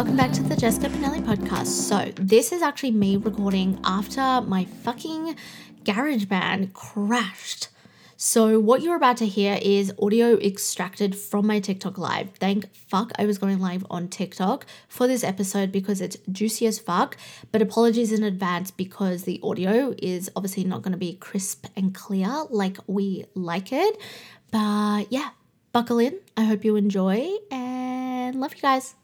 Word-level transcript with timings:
Welcome 0.00 0.16
back 0.16 0.32
to 0.32 0.42
the 0.42 0.56
Jessica 0.56 0.88
Pinili 0.88 1.20
podcast. 1.20 1.66
So, 1.66 2.10
this 2.16 2.52
is 2.52 2.62
actually 2.62 2.92
me 2.92 3.18
recording 3.18 3.78
after 3.84 4.40
my 4.40 4.64
fucking 4.64 5.36
GarageBand 5.84 6.72
crashed. 6.72 7.68
So, 8.16 8.58
what 8.58 8.80
you're 8.80 8.96
about 8.96 9.18
to 9.18 9.26
hear 9.26 9.58
is 9.60 9.92
audio 10.00 10.38
extracted 10.38 11.14
from 11.14 11.46
my 11.46 11.60
TikTok 11.60 11.98
live. 11.98 12.30
Thank 12.36 12.72
fuck 12.72 13.12
I 13.18 13.26
was 13.26 13.36
going 13.36 13.58
live 13.58 13.84
on 13.90 14.08
TikTok 14.08 14.64
for 14.88 15.06
this 15.06 15.22
episode 15.22 15.70
because 15.70 16.00
it's 16.00 16.16
juicy 16.32 16.64
as 16.64 16.78
fuck. 16.78 17.18
But 17.52 17.60
apologies 17.60 18.10
in 18.10 18.24
advance 18.24 18.70
because 18.70 19.24
the 19.24 19.38
audio 19.42 19.94
is 19.98 20.30
obviously 20.34 20.64
not 20.64 20.80
going 20.80 20.92
to 20.92 20.98
be 20.98 21.16
crisp 21.16 21.66
and 21.76 21.94
clear 21.94 22.44
like 22.48 22.78
we 22.86 23.26
like 23.34 23.70
it. 23.70 23.98
But 24.50 25.12
yeah, 25.12 25.28
buckle 25.72 25.98
in. 25.98 26.20
I 26.38 26.44
hope 26.44 26.64
you 26.64 26.76
enjoy 26.76 27.28
and 27.50 28.40
love 28.40 28.54
you 28.54 28.62
guys. 28.62 28.94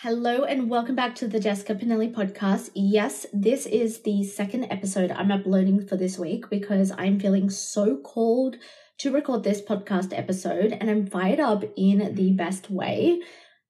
Hello 0.00 0.44
and 0.44 0.68
welcome 0.68 0.94
back 0.94 1.14
to 1.14 1.26
the 1.26 1.40
Jessica 1.40 1.74
Pinili 1.74 2.14
podcast. 2.14 2.68
Yes, 2.74 3.24
this 3.32 3.64
is 3.64 4.02
the 4.02 4.24
second 4.24 4.64
episode 4.64 5.10
I'm 5.10 5.30
uploading 5.30 5.86
for 5.86 5.96
this 5.96 6.18
week 6.18 6.50
because 6.50 6.92
I'm 6.98 7.18
feeling 7.18 7.48
so 7.48 7.96
called 7.96 8.56
to 8.98 9.10
record 9.10 9.42
this 9.42 9.62
podcast 9.62 10.12
episode 10.12 10.76
and 10.78 10.90
I'm 10.90 11.06
fired 11.06 11.40
up 11.40 11.64
in 11.78 12.14
the 12.14 12.32
best 12.32 12.68
way. 12.68 13.22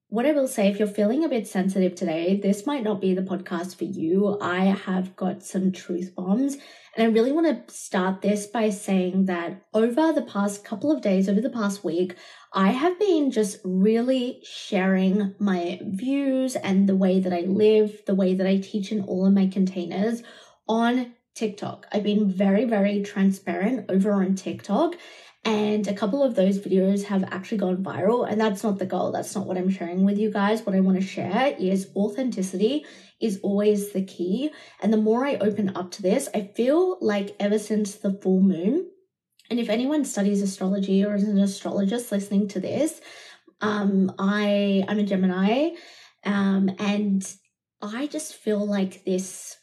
What 0.08 0.26
I 0.26 0.32
will 0.32 0.48
say, 0.48 0.66
if 0.66 0.80
you're 0.80 0.88
feeling 0.88 1.22
a 1.24 1.28
bit 1.28 1.46
sensitive 1.46 1.94
today, 1.94 2.40
this 2.42 2.66
might 2.66 2.82
not 2.82 3.00
be 3.00 3.14
the 3.14 3.22
podcast 3.22 3.76
for 3.76 3.84
you. 3.84 4.36
I 4.40 4.64
have 4.64 5.14
got 5.14 5.44
some 5.44 5.70
truth 5.70 6.12
bombs 6.16 6.56
and 6.96 7.06
I 7.06 7.12
really 7.12 7.32
want 7.32 7.68
to 7.68 7.74
start 7.74 8.22
this 8.22 8.46
by 8.46 8.70
saying 8.70 9.26
that 9.26 9.62
over 9.74 10.12
the 10.12 10.22
past 10.22 10.64
couple 10.64 10.90
of 10.90 11.02
days, 11.02 11.28
over 11.28 11.42
the 11.42 11.50
past 11.50 11.84
week, 11.84 12.16
I 12.54 12.68
have 12.68 12.98
been 12.98 13.30
just 13.30 13.58
really 13.64 14.40
sharing 14.42 15.34
my 15.38 15.78
views 15.82 16.56
and 16.56 16.88
the 16.88 16.96
way 16.96 17.20
that 17.20 17.34
I 17.34 17.40
live, 17.40 18.02
the 18.06 18.14
way 18.14 18.32
that 18.34 18.46
I 18.46 18.56
teach 18.56 18.92
in 18.92 19.02
all 19.02 19.26
of 19.26 19.34
my 19.34 19.46
containers 19.46 20.22
on 20.66 21.12
TikTok. 21.34 21.86
I've 21.92 22.02
been 22.02 22.30
very, 22.30 22.64
very 22.64 23.02
transparent 23.02 23.90
over 23.90 24.12
on 24.12 24.34
TikTok. 24.34 24.96
And 25.46 25.86
a 25.86 25.94
couple 25.94 26.24
of 26.24 26.34
those 26.34 26.58
videos 26.58 27.04
have 27.04 27.22
actually 27.30 27.58
gone 27.58 27.76
viral. 27.76 28.28
And 28.28 28.40
that's 28.40 28.64
not 28.64 28.80
the 28.80 28.84
goal. 28.84 29.12
That's 29.12 29.32
not 29.32 29.46
what 29.46 29.56
I'm 29.56 29.70
sharing 29.70 30.04
with 30.04 30.18
you 30.18 30.28
guys. 30.28 30.62
What 30.62 30.74
I 30.74 30.80
want 30.80 31.00
to 31.00 31.06
share 31.06 31.54
is 31.56 31.88
authenticity 31.94 32.84
is 33.20 33.38
always 33.44 33.92
the 33.92 34.04
key. 34.04 34.50
And 34.82 34.92
the 34.92 34.96
more 34.96 35.24
I 35.24 35.36
open 35.36 35.76
up 35.76 35.92
to 35.92 36.02
this, 36.02 36.28
I 36.34 36.50
feel 36.56 36.98
like 37.00 37.36
ever 37.38 37.60
since 37.60 37.94
the 37.94 38.12
full 38.12 38.40
moon, 38.40 38.90
and 39.48 39.60
if 39.60 39.68
anyone 39.68 40.04
studies 40.04 40.42
astrology 40.42 41.04
or 41.04 41.14
is 41.14 41.22
an 41.22 41.38
astrologist 41.38 42.10
listening 42.10 42.48
to 42.48 42.58
this, 42.58 43.00
um, 43.60 44.12
I 44.18 44.84
I'm 44.88 44.98
a 44.98 45.04
Gemini, 45.04 45.70
um, 46.24 46.70
and 46.80 47.24
I 47.80 48.08
just 48.08 48.34
feel 48.34 48.66
like 48.66 49.04
this 49.04 49.56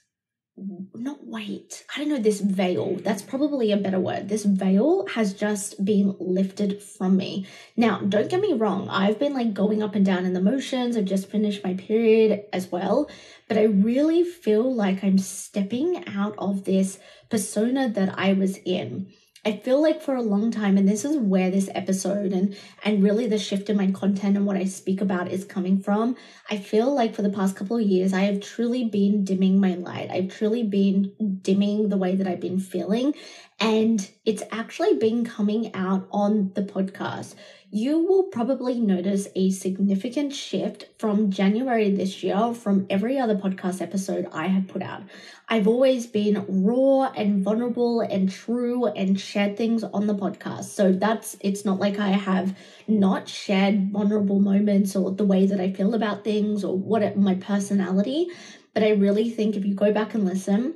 Mm-hmm. 0.59 1.01
not 1.01 1.25
weight. 1.25 1.83
I 1.95 1.99
don't 1.99 2.09
know 2.09 2.19
this 2.19 2.39
veil. 2.39 2.97
That's 2.97 3.23
probably 3.23 3.71
a 3.71 3.77
better 3.77 3.99
word. 3.99 4.29
This 4.29 4.45
veil 4.45 5.07
has 5.07 5.33
just 5.33 5.83
been 5.83 6.15
lifted 6.19 6.79
from 6.83 7.17
me. 7.17 7.47
Now 7.75 8.01
don't 8.01 8.29
get 8.29 8.39
me 8.39 8.53
wrong. 8.53 8.87
I've 8.87 9.17
been 9.17 9.33
like 9.33 9.55
going 9.55 9.81
up 9.81 9.95
and 9.95 10.05
down 10.05 10.25
in 10.25 10.33
the 10.33 10.41
motions. 10.41 10.95
I've 10.95 11.05
just 11.05 11.31
finished 11.31 11.63
my 11.63 11.73
period 11.73 12.43
as 12.53 12.71
well. 12.71 13.09
But 13.47 13.57
i 13.57 13.63
really 13.63 14.23
feel 14.23 14.73
like 14.73 15.03
i'm 15.03 15.17
stepping 15.17 16.03
out 16.07 16.33
of 16.37 16.63
this 16.63 16.97
persona 17.29 17.89
that 17.89 18.17
i 18.17 18.33
was 18.33 18.57
in 18.65 19.11
I 19.45 19.57
feel 19.57 19.81
like 19.81 20.01
for 20.01 20.15
a 20.15 20.21
long 20.21 20.51
time, 20.51 20.77
and 20.77 20.87
this 20.87 21.03
is 21.03 21.17
where 21.17 21.51
this 21.51 21.69
episode 21.75 22.31
and 22.31 22.55
and 22.85 23.03
really 23.03 23.27
the 23.27 23.37
shift 23.37 23.69
in 23.69 23.75
my 23.75 23.91
content 23.91 24.37
and 24.37 24.45
what 24.45 24.55
I 24.55 24.63
speak 24.63 25.01
about 25.01 25.29
is 25.29 25.43
coming 25.43 25.79
from. 25.79 26.15
I 26.49 26.55
feel 26.57 26.93
like 26.93 27.13
for 27.13 27.23
the 27.23 27.29
past 27.29 27.57
couple 27.57 27.75
of 27.75 27.83
years, 27.83 28.13
I 28.13 28.21
have 28.21 28.39
truly 28.39 28.85
been 28.85 29.25
dimming 29.25 29.59
my 29.59 29.75
light. 29.75 30.09
I've 30.11 30.29
truly 30.33 30.63
been 30.63 31.39
dimming 31.41 31.89
the 31.89 31.97
way 31.97 32.15
that 32.15 32.25
I've 32.25 32.39
been 32.39 32.59
feeling, 32.59 33.15
and 33.59 34.11
it's 34.25 34.43
actually 34.51 34.95
been 34.95 35.25
coming 35.25 35.73
out 35.75 36.07
on 36.11 36.51
the 36.55 36.61
podcast 36.61 37.35
you 37.75 37.97
will 37.97 38.25
probably 38.25 38.79
notice 38.79 39.27
a 39.35 39.49
significant 39.49 40.31
shift 40.31 40.85
from 40.99 41.31
January 41.31 41.89
this 41.89 42.21
year 42.21 42.53
from 42.53 42.85
every 42.87 43.17
other 43.17 43.33
podcast 43.33 43.81
episode 43.81 44.27
I 44.31 44.45
have 44.45 44.67
put 44.67 44.83
out. 44.83 45.01
I've 45.49 45.67
always 45.67 46.05
been 46.05 46.45
raw 46.47 47.11
and 47.15 47.43
vulnerable 47.43 48.01
and 48.01 48.31
true 48.31 48.85
and 48.85 49.19
shared 49.19 49.57
things 49.57 49.83
on 49.83 50.05
the 50.05 50.13
podcast. 50.13 50.65
So 50.65 50.91
that's, 50.91 51.35
it's 51.39 51.65
not 51.65 51.79
like 51.79 51.97
I 51.97 52.09
have 52.09 52.55
not 52.87 53.27
shared 53.27 53.89
vulnerable 53.91 54.39
moments 54.39 54.95
or 54.95 55.09
the 55.09 55.25
way 55.25 55.47
that 55.47 55.59
I 55.59 55.73
feel 55.73 55.95
about 55.95 56.23
things 56.23 56.63
or 56.63 56.77
what 56.77 57.17
my 57.17 57.33
personality. 57.33 58.27
But 58.75 58.83
I 58.83 58.91
really 58.91 59.31
think 59.31 59.55
if 59.55 59.65
you 59.65 59.73
go 59.73 59.91
back 59.91 60.13
and 60.13 60.25
listen, 60.25 60.75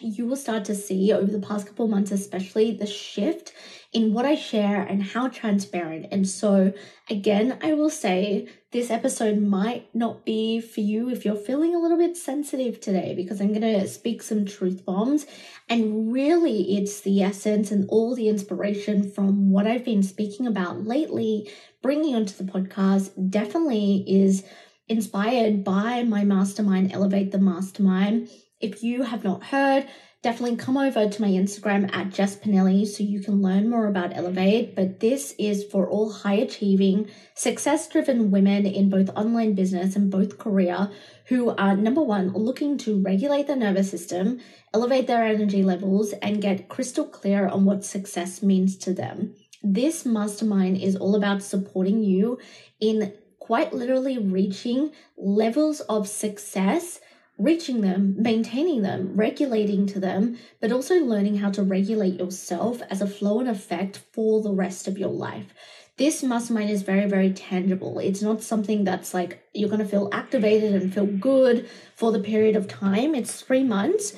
you 0.00 0.26
will 0.26 0.36
start 0.36 0.64
to 0.66 0.74
see 0.74 1.12
over 1.12 1.30
the 1.30 1.46
past 1.46 1.66
couple 1.66 1.88
months, 1.88 2.10
especially 2.10 2.72
the 2.72 2.86
shift 2.86 3.52
in 3.92 4.12
what 4.12 4.26
I 4.26 4.34
share 4.34 4.82
and 4.82 5.02
how 5.02 5.28
transparent. 5.28 6.06
And 6.10 6.28
so, 6.28 6.72
again, 7.08 7.58
I 7.62 7.74
will 7.74 7.90
say 7.90 8.48
this 8.72 8.90
episode 8.90 9.38
might 9.38 9.94
not 9.94 10.24
be 10.24 10.60
for 10.60 10.80
you 10.80 11.08
if 11.10 11.24
you're 11.24 11.36
feeling 11.36 11.74
a 11.74 11.78
little 11.78 11.96
bit 11.96 12.16
sensitive 12.16 12.80
today 12.80 13.14
because 13.14 13.40
I'm 13.40 13.52
going 13.52 13.60
to 13.60 13.86
speak 13.86 14.22
some 14.22 14.44
truth 14.44 14.84
bombs. 14.84 15.26
And 15.68 16.12
really, 16.12 16.76
it's 16.76 17.00
the 17.00 17.22
essence 17.22 17.70
and 17.70 17.88
all 17.88 18.14
the 18.14 18.28
inspiration 18.28 19.08
from 19.10 19.50
what 19.50 19.66
I've 19.66 19.84
been 19.84 20.02
speaking 20.02 20.46
about 20.46 20.84
lately, 20.84 21.50
bringing 21.82 22.16
onto 22.16 22.34
the 22.34 22.50
podcast 22.50 23.30
definitely 23.30 24.04
is 24.08 24.44
inspired 24.88 25.64
by 25.64 26.02
my 26.02 26.24
mastermind, 26.24 26.92
Elevate 26.92 27.30
the 27.30 27.38
Mastermind. 27.38 28.28
If 28.64 28.82
you 28.82 29.02
have 29.02 29.24
not 29.24 29.44
heard, 29.44 29.86
definitely 30.22 30.56
come 30.56 30.78
over 30.78 31.06
to 31.06 31.20
my 31.20 31.28
Instagram 31.28 31.94
at 31.94 32.08
Jess 32.08 32.34
Pinili 32.34 32.86
so 32.86 33.02
you 33.02 33.20
can 33.20 33.42
learn 33.42 33.68
more 33.68 33.88
about 33.88 34.16
Elevate. 34.16 34.74
But 34.74 35.00
this 35.00 35.34
is 35.38 35.64
for 35.64 35.86
all 35.86 36.10
high 36.10 36.36
achieving, 36.36 37.10
success 37.34 37.86
driven 37.86 38.30
women 38.30 38.64
in 38.64 38.88
both 38.88 39.10
online 39.10 39.54
business 39.54 39.96
and 39.96 40.10
both 40.10 40.38
career 40.38 40.90
who 41.26 41.50
are 41.50 41.76
number 41.76 42.00
one, 42.00 42.28
looking 42.32 42.78
to 42.78 43.02
regulate 43.02 43.48
their 43.48 43.56
nervous 43.56 43.90
system, 43.90 44.40
elevate 44.72 45.08
their 45.08 45.24
energy 45.24 45.62
levels, 45.62 46.14
and 46.22 46.40
get 46.40 46.70
crystal 46.70 47.04
clear 47.04 47.46
on 47.46 47.66
what 47.66 47.84
success 47.84 48.42
means 48.42 48.78
to 48.78 48.94
them. 48.94 49.34
This 49.62 50.06
mastermind 50.06 50.78
is 50.78 50.96
all 50.96 51.16
about 51.16 51.42
supporting 51.42 52.02
you 52.02 52.38
in 52.80 53.12
quite 53.38 53.74
literally 53.74 54.16
reaching 54.16 54.90
levels 55.18 55.80
of 55.80 56.08
success 56.08 57.00
reaching 57.38 57.80
them, 57.80 58.14
maintaining 58.16 58.82
them, 58.82 59.12
regulating 59.16 59.86
to 59.86 59.98
them, 59.98 60.38
but 60.60 60.70
also 60.70 60.96
learning 60.96 61.38
how 61.38 61.50
to 61.50 61.62
regulate 61.62 62.18
yourself 62.18 62.80
as 62.90 63.00
a 63.00 63.06
flow 63.06 63.40
and 63.40 63.48
effect 63.48 64.00
for 64.12 64.42
the 64.42 64.52
rest 64.52 64.86
of 64.86 64.98
your 64.98 65.10
life. 65.10 65.52
This 65.96 66.22
mastermind 66.22 66.70
is 66.70 66.82
very, 66.82 67.08
very 67.08 67.32
tangible. 67.32 67.98
It's 67.98 68.22
not 68.22 68.42
something 68.42 68.84
that's 68.84 69.14
like 69.14 69.44
you're 69.52 69.68
going 69.68 69.80
to 69.80 69.86
feel 69.86 70.08
activated 70.12 70.74
and 70.74 70.92
feel 70.92 71.06
good 71.06 71.68
for 71.94 72.10
the 72.10 72.20
period 72.20 72.56
of 72.56 72.66
time. 72.66 73.14
It's 73.14 73.40
three 73.40 73.62
months. 73.62 74.14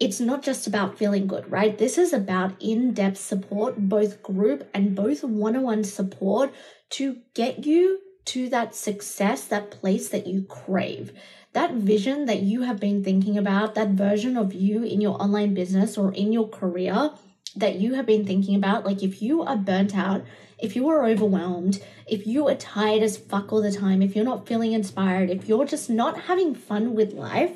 It's 0.00 0.20
not 0.20 0.42
just 0.42 0.66
about 0.66 0.96
feeling 0.96 1.26
good, 1.26 1.50
right? 1.50 1.76
This 1.76 1.98
is 1.98 2.12
about 2.12 2.54
in 2.60 2.94
depth 2.94 3.18
support, 3.18 3.76
both 3.76 4.22
group 4.22 4.68
and 4.72 4.94
both 4.94 5.24
one 5.24 5.56
on 5.56 5.62
one 5.62 5.84
support 5.84 6.52
to 6.90 7.18
get 7.34 7.66
you 7.66 8.00
to 8.26 8.48
that 8.50 8.74
success, 8.74 9.44
that 9.46 9.70
place 9.70 10.10
that 10.10 10.26
you 10.26 10.42
crave 10.42 11.12
that 11.58 11.72
vision 11.72 12.26
that 12.26 12.40
you 12.40 12.62
have 12.62 12.78
been 12.78 13.02
thinking 13.02 13.36
about, 13.36 13.74
that 13.74 13.88
version 13.88 14.36
of 14.36 14.54
you 14.54 14.84
in 14.84 15.00
your 15.00 15.20
online 15.20 15.54
business 15.54 15.98
or 15.98 16.12
in 16.12 16.32
your 16.32 16.48
career 16.48 17.10
that 17.56 17.80
you 17.80 17.94
have 17.94 18.06
been 18.06 18.24
thinking 18.24 18.54
about, 18.54 18.86
like 18.86 19.02
if 19.02 19.20
you 19.20 19.42
are 19.42 19.56
burnt 19.56 19.96
out, 19.96 20.24
if 20.56 20.76
you 20.76 20.88
are 20.88 21.04
overwhelmed, 21.04 21.82
if 22.06 22.28
you 22.28 22.46
are 22.46 22.54
tired 22.54 23.02
as 23.02 23.16
fuck 23.16 23.52
all 23.52 23.60
the 23.60 23.72
time, 23.72 24.02
if 24.02 24.14
you're 24.14 24.24
not 24.24 24.46
feeling 24.46 24.72
inspired, 24.72 25.30
if 25.30 25.48
you're 25.48 25.64
just 25.64 25.90
not 25.90 26.20
having 26.28 26.54
fun 26.54 26.94
with 26.94 27.12
life, 27.12 27.50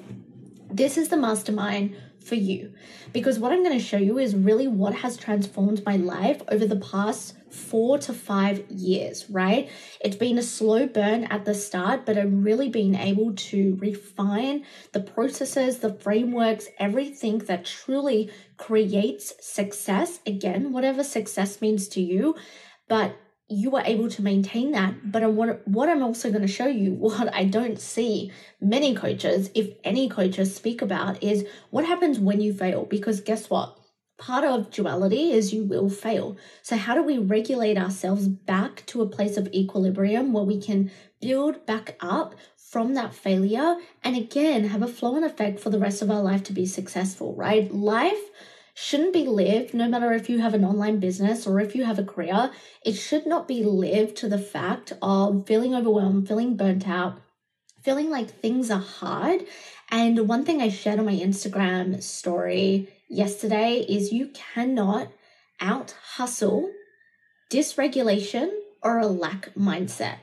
this 0.68 0.98
is 0.98 1.08
the 1.08 1.16
mastermind 1.16 1.94
for 2.22 2.36
you. 2.36 2.72
Because 3.12 3.38
what 3.38 3.52
I'm 3.52 3.62
going 3.62 3.78
to 3.78 3.84
show 3.84 3.98
you 3.98 4.18
is 4.18 4.34
really 4.34 4.68
what 4.68 4.94
has 4.94 5.16
transformed 5.16 5.84
my 5.84 5.96
life 5.96 6.42
over 6.48 6.66
the 6.66 6.76
past 6.76 7.34
four 7.52 7.98
to 7.98 8.14
five 8.14 8.64
years, 8.70 9.28
right? 9.28 9.68
It's 10.00 10.16
been 10.16 10.38
a 10.38 10.42
slow 10.42 10.86
burn 10.86 11.24
at 11.24 11.44
the 11.44 11.54
start, 11.54 12.06
but 12.06 12.16
I've 12.16 12.32
really 12.32 12.70
been 12.70 12.94
able 12.94 13.34
to 13.34 13.76
refine 13.80 14.64
the 14.92 15.00
processes, 15.00 15.80
the 15.80 15.92
frameworks, 15.92 16.68
everything 16.78 17.38
that 17.38 17.66
truly 17.66 18.30
creates 18.56 19.34
success. 19.40 20.20
Again, 20.26 20.72
whatever 20.72 21.04
success 21.04 21.60
means 21.60 21.88
to 21.88 22.00
you, 22.00 22.36
but 22.88 23.16
you 23.52 23.76
are 23.76 23.84
able 23.84 24.08
to 24.08 24.22
maintain 24.22 24.72
that. 24.72 25.12
But 25.12 25.32
what, 25.32 25.66
what 25.66 25.88
I'm 25.88 26.02
also 26.02 26.30
going 26.30 26.42
to 26.42 26.48
show 26.48 26.66
you, 26.66 26.92
what 26.94 27.34
I 27.34 27.44
don't 27.44 27.80
see 27.80 28.32
many 28.60 28.94
coaches, 28.94 29.50
if 29.54 29.70
any 29.84 30.08
coaches 30.08 30.54
speak 30.54 30.82
about, 30.82 31.22
is 31.22 31.46
what 31.70 31.84
happens 31.84 32.18
when 32.18 32.40
you 32.40 32.52
fail. 32.52 32.84
Because 32.84 33.20
guess 33.20 33.50
what? 33.50 33.78
Part 34.18 34.44
of 34.44 34.70
duality 34.70 35.32
is 35.32 35.52
you 35.52 35.64
will 35.64 35.88
fail. 35.88 36.36
So, 36.62 36.76
how 36.76 36.94
do 36.94 37.02
we 37.02 37.18
regulate 37.18 37.76
ourselves 37.76 38.28
back 38.28 38.86
to 38.86 39.02
a 39.02 39.08
place 39.08 39.36
of 39.36 39.48
equilibrium 39.48 40.32
where 40.32 40.44
we 40.44 40.60
can 40.60 40.92
build 41.20 41.66
back 41.66 41.96
up 41.98 42.36
from 42.56 42.94
that 42.94 43.14
failure 43.14 43.76
and 44.04 44.16
again 44.16 44.64
have 44.64 44.82
a 44.82 44.86
flow 44.86 45.16
and 45.16 45.24
effect 45.24 45.58
for 45.58 45.70
the 45.70 45.78
rest 45.78 46.02
of 46.02 46.10
our 46.10 46.22
life 46.22 46.44
to 46.44 46.52
be 46.52 46.64
successful, 46.64 47.34
right? 47.34 47.72
Life 47.74 48.30
shouldn't 48.74 49.12
be 49.12 49.26
lived, 49.26 49.74
no 49.74 49.88
matter 49.88 50.12
if 50.12 50.30
you 50.30 50.38
have 50.40 50.54
an 50.54 50.64
online 50.64 50.98
business 50.98 51.46
or 51.46 51.60
if 51.60 51.74
you 51.74 51.84
have 51.84 51.98
a 51.98 52.04
career, 52.04 52.50
it 52.84 52.94
should 52.94 53.26
not 53.26 53.46
be 53.46 53.62
lived 53.62 54.16
to 54.16 54.28
the 54.28 54.38
fact 54.38 54.92
of 55.02 55.46
feeling 55.46 55.74
overwhelmed, 55.74 56.26
feeling 56.26 56.56
burnt 56.56 56.88
out, 56.88 57.20
feeling 57.82 58.10
like 58.10 58.30
things 58.30 58.70
are 58.70 58.80
hard. 58.80 59.44
And 59.90 60.26
one 60.26 60.44
thing 60.44 60.62
I 60.62 60.70
shared 60.70 60.98
on 60.98 61.06
my 61.06 61.14
Instagram 61.14 62.02
story 62.02 62.88
yesterday 63.08 63.84
is 63.86 64.12
you 64.12 64.28
cannot 64.28 65.12
out 65.60 65.94
hustle 66.14 66.70
dysregulation 67.50 68.50
or 68.82 68.98
a 68.98 69.06
lack 69.06 69.54
mindset 69.54 70.16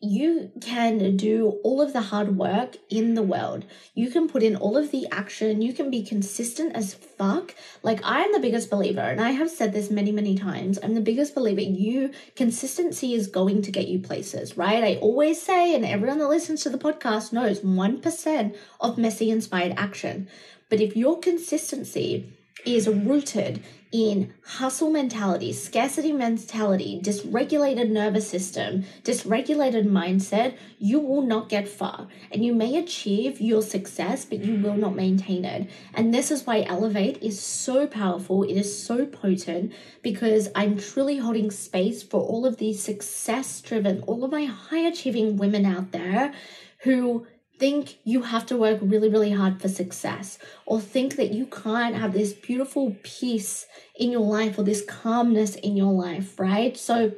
you 0.00 0.52
can 0.60 1.16
do 1.16 1.58
all 1.64 1.82
of 1.82 1.92
the 1.92 2.02
hard 2.02 2.36
work 2.36 2.76
in 2.88 3.14
the 3.14 3.22
world. 3.22 3.64
You 3.94 4.10
can 4.10 4.28
put 4.28 4.44
in 4.44 4.54
all 4.54 4.76
of 4.76 4.92
the 4.92 5.08
action. 5.10 5.60
You 5.60 5.72
can 5.72 5.90
be 5.90 6.04
consistent 6.04 6.76
as 6.76 6.94
fuck. 6.94 7.52
Like, 7.82 8.00
I 8.04 8.22
am 8.22 8.32
the 8.32 8.38
biggest 8.38 8.70
believer, 8.70 9.00
and 9.00 9.20
I 9.20 9.30
have 9.30 9.50
said 9.50 9.72
this 9.72 9.90
many, 9.90 10.12
many 10.12 10.38
times. 10.38 10.78
I'm 10.80 10.94
the 10.94 11.00
biggest 11.00 11.34
believer. 11.34 11.62
You, 11.62 12.12
consistency 12.36 13.12
is 13.14 13.26
going 13.26 13.62
to 13.62 13.72
get 13.72 13.88
you 13.88 13.98
places, 13.98 14.56
right? 14.56 14.84
I 14.84 14.96
always 14.96 15.42
say, 15.42 15.74
and 15.74 15.84
everyone 15.84 16.18
that 16.18 16.28
listens 16.28 16.62
to 16.62 16.70
the 16.70 16.78
podcast 16.78 17.32
knows 17.32 17.60
1% 17.60 18.56
of 18.80 18.98
messy 18.98 19.30
inspired 19.30 19.74
action. 19.76 20.28
But 20.68 20.80
if 20.80 20.96
your 20.96 21.18
consistency 21.18 22.37
is 22.76 22.88
rooted 22.88 23.62
in 23.90 24.34
hustle 24.44 24.90
mentality, 24.90 25.52
scarcity 25.52 26.12
mentality, 26.12 27.00
dysregulated 27.02 27.88
nervous 27.88 28.28
system, 28.28 28.84
dysregulated 29.02 29.86
mindset, 29.86 30.56
you 30.78 31.00
will 31.00 31.22
not 31.22 31.48
get 31.48 31.66
far. 31.66 32.06
And 32.30 32.44
you 32.44 32.54
may 32.54 32.76
achieve 32.76 33.40
your 33.40 33.62
success, 33.62 34.26
but 34.26 34.44
you 34.44 34.62
will 34.62 34.76
not 34.76 34.94
maintain 34.94 35.44
it. 35.44 35.70
And 35.94 36.12
this 36.12 36.30
is 36.30 36.46
why 36.46 36.62
Elevate 36.62 37.22
is 37.22 37.40
so 37.40 37.86
powerful. 37.86 38.42
It 38.42 38.56
is 38.56 38.82
so 38.84 39.06
potent 39.06 39.72
because 40.02 40.50
I'm 40.54 40.78
truly 40.78 41.18
holding 41.18 41.50
space 41.50 42.02
for 42.02 42.20
all 42.20 42.44
of 42.44 42.58
these 42.58 42.82
success 42.82 43.60
driven, 43.62 44.02
all 44.02 44.22
of 44.24 44.30
my 44.30 44.44
high 44.44 44.86
achieving 44.86 45.38
women 45.38 45.64
out 45.64 45.92
there 45.92 46.34
who 46.80 47.26
think 47.58 47.98
you 48.04 48.22
have 48.22 48.46
to 48.46 48.56
work 48.56 48.78
really, 48.80 49.08
really 49.08 49.32
hard 49.32 49.60
for 49.60 49.68
success, 49.68 50.38
or 50.66 50.80
think 50.80 51.16
that 51.16 51.32
you 51.32 51.46
can't 51.46 51.96
have 51.96 52.12
this 52.12 52.32
beautiful 52.32 52.96
peace 53.02 53.66
in 53.96 54.10
your 54.10 54.22
life 54.22 54.58
or 54.58 54.62
this 54.62 54.84
calmness 54.84 55.54
in 55.56 55.76
your 55.76 55.92
life, 55.92 56.38
right? 56.38 56.76
So, 56.76 57.12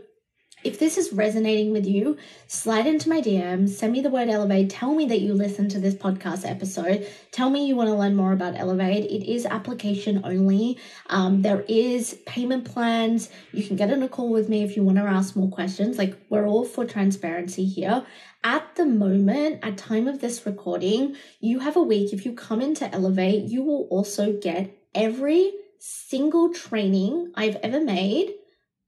if 0.62 0.78
this 0.78 0.98
is 0.98 1.12
resonating 1.12 1.72
with 1.72 1.86
you, 1.86 2.18
slide 2.46 2.86
into 2.86 3.08
my 3.08 3.20
DM, 3.20 3.68
send 3.68 3.92
me 3.92 4.00
the 4.00 4.10
word 4.10 4.28
Elevate, 4.28 4.68
tell 4.68 4.94
me 4.94 5.06
that 5.06 5.20
you 5.20 5.32
listened 5.32 5.70
to 5.70 5.80
this 5.80 5.94
podcast 5.94 6.48
episode, 6.48 7.06
tell 7.30 7.48
me 7.48 7.66
you 7.66 7.76
want 7.76 7.88
to 7.88 7.94
learn 7.94 8.14
more 8.14 8.32
about 8.32 8.56
Elevate. 8.56 9.04
It 9.04 9.30
is 9.30 9.46
application 9.46 10.20
only. 10.24 10.78
Um, 11.08 11.42
there 11.42 11.64
is 11.68 12.18
payment 12.26 12.64
plans. 12.64 13.30
You 13.52 13.64
can 13.64 13.76
get 13.76 13.90
on 13.90 14.02
a 14.02 14.08
call 14.08 14.30
with 14.30 14.48
me 14.48 14.62
if 14.62 14.76
you 14.76 14.82
want 14.82 14.98
to 14.98 15.04
ask 15.04 15.34
more 15.34 15.50
questions. 15.50 15.96
Like 15.96 16.16
we're 16.28 16.46
all 16.46 16.64
for 16.64 16.84
transparency 16.84 17.64
here. 17.64 18.04
At 18.44 18.76
the 18.76 18.86
moment, 18.86 19.60
at 19.62 19.76
time 19.76 20.08
of 20.08 20.20
this 20.20 20.44
recording, 20.46 21.16
you 21.40 21.60
have 21.60 21.76
a 21.76 21.82
week. 21.82 22.12
If 22.12 22.24
you 22.24 22.32
come 22.32 22.60
into 22.60 22.92
Elevate, 22.94 23.44
you 23.44 23.62
will 23.62 23.86
also 23.90 24.32
get 24.32 24.76
every 24.94 25.52
single 25.78 26.52
training 26.52 27.32
I've 27.34 27.56
ever 27.56 27.80
made 27.80 28.34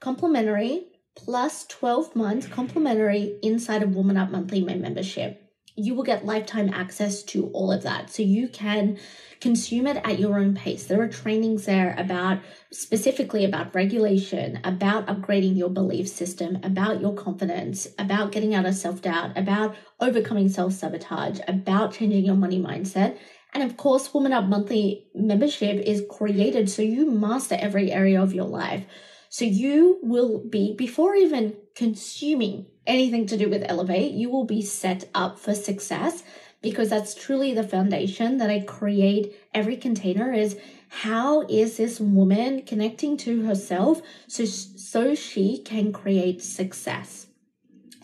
complimentary 0.01 0.85
plus 1.15 1.67
12 1.67 2.17
months 2.17 2.47
complimentary 2.47 3.39
inside 3.43 3.83
of 3.83 3.95
Woman 3.95 4.17
Up 4.17 4.31
Monthly, 4.31 4.63
membership. 4.63 5.39
You 5.75 5.95
will 5.95 6.03
get 6.03 6.27
lifetime 6.27 6.69
access 6.69 7.23
to 7.25 7.47
all 7.49 7.73
of 7.73 7.83
that. 7.85 8.11
So 8.11 8.23
you 8.23 8.49
can 8.49 8.99
consume 9.41 9.87
it 9.87 10.01
at 10.05 10.19
your 10.19 10.39
own 10.39 10.55
pace. 10.55 10.87
There 10.87 11.01
are 11.01 11.09
trainings 11.09 11.65
there 11.65 11.95
about 11.99 12.41
specifically 12.71 13.45
about 13.45 13.75
regulation, 13.75 14.61
about 14.65 15.07
upgrading 15.07 15.57
your 15.57 15.71
belief 15.71 16.09
system, 16.09 16.59
about 16.63 17.01
your 17.01 17.15
confidence, 17.15 17.89
about 17.99 18.33
getting 18.33 18.55
out 18.55 18.67
of 18.67 18.75
self 18.75 19.01
doubt, 19.01 19.37
about 19.37 19.75
overcoming 19.99 20.51
self 20.51 20.75
sabotage, 20.75 21.41
about 21.49 21.95
changing 21.95 22.25
your 22.27 22.37
money 22.37 22.61
mindset. 22.61 23.17
And 23.55 23.63
of 23.63 23.77
course, 23.77 24.13
Woman 24.13 24.33
Up 24.33 24.45
Monthly 24.45 25.07
membership 25.15 25.83
is 25.85 26.05
created 26.11 26.71
so 26.71 26.83
you 26.83 27.11
master 27.11 27.57
every 27.59 27.91
area 27.93 28.23
of 28.23 28.35
your 28.35 28.47
life. 28.47 28.85
So 29.33 29.47
you 29.47 29.99
will 30.03 30.41
be, 30.41 30.75
before 30.75 31.15
even 31.15 31.57
consuming 31.75 32.67
anything 32.87 33.25
to 33.29 33.39
do 33.39 33.49
with 33.49 33.65
Elevate, 33.67 34.13
you 34.13 34.29
will 34.29 34.45
be 34.45 34.61
set 34.61 35.09
up 35.15 35.39
for 35.39 35.55
success 35.55 36.23
because 36.61 36.91
that's 36.91 37.15
truly 37.15 37.55
the 37.55 37.67
foundation 37.67 38.37
that 38.37 38.51
I 38.51 38.61
create 38.61 39.35
every 39.55 39.79
container 39.79 40.35
is 40.35 40.59
how 40.91 41.47
is 41.49 41.79
this 41.79 41.99
woman 41.99 42.61
connecting 42.61 43.17
to 43.25 43.47
herself 43.47 44.03
so, 44.29 44.45
so 44.45 45.15
she 45.15 45.57
can 45.57 45.95
create 45.95 46.43
success. 46.43 47.22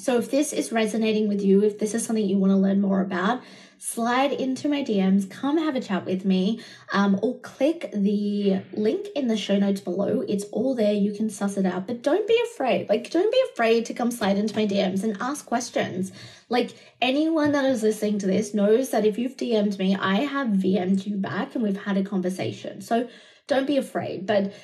So 0.08 0.16
if 0.16 0.30
this 0.30 0.54
is 0.54 0.72
resonating 0.72 1.28
with 1.28 1.42
you, 1.42 1.62
if 1.62 1.78
this 1.78 1.92
is 1.92 2.02
something 2.02 2.24
you 2.24 2.38
want 2.38 2.50
to 2.50 2.56
learn 2.56 2.80
more 2.80 3.02
about, 3.02 3.42
slide 3.76 4.32
into 4.32 4.66
my 4.66 4.82
DMs, 4.82 5.30
come 5.30 5.58
have 5.58 5.76
a 5.76 5.82
chat 5.82 6.06
with 6.06 6.24
me, 6.24 6.62
um, 6.94 7.20
or 7.22 7.38
click 7.40 7.90
the 7.92 8.62
link 8.72 9.08
in 9.14 9.28
the 9.28 9.36
show 9.36 9.58
notes 9.58 9.82
below. 9.82 10.24
It's 10.26 10.44
all 10.44 10.74
there. 10.74 10.94
You 10.94 11.12
can 11.12 11.28
suss 11.28 11.58
it 11.58 11.66
out, 11.66 11.86
but 11.86 12.00
don't 12.00 12.26
be 12.26 12.40
afraid. 12.50 12.88
Like, 12.88 13.10
don't 13.10 13.30
be 13.30 13.42
afraid 13.52 13.84
to 13.84 13.92
come 13.92 14.10
slide 14.10 14.38
into 14.38 14.56
my 14.56 14.66
DMs 14.66 15.04
and 15.04 15.14
ask 15.20 15.44
questions. 15.44 16.10
Like, 16.48 16.70
anyone 17.02 17.52
that 17.52 17.66
is 17.66 17.82
listening 17.82 18.18
to 18.20 18.26
this 18.26 18.54
knows 18.54 18.88
that 18.88 19.04
if 19.04 19.18
you've 19.18 19.36
DM'd 19.36 19.78
me, 19.78 19.94
I 19.94 20.20
have 20.20 20.48
VM'd 20.48 21.04
you 21.04 21.18
back 21.18 21.54
and 21.54 21.62
we've 21.62 21.82
had 21.82 21.98
a 21.98 22.02
conversation. 22.02 22.80
So 22.80 23.10
don't 23.46 23.66
be 23.66 23.76
afraid. 23.76 24.26
But 24.26 24.54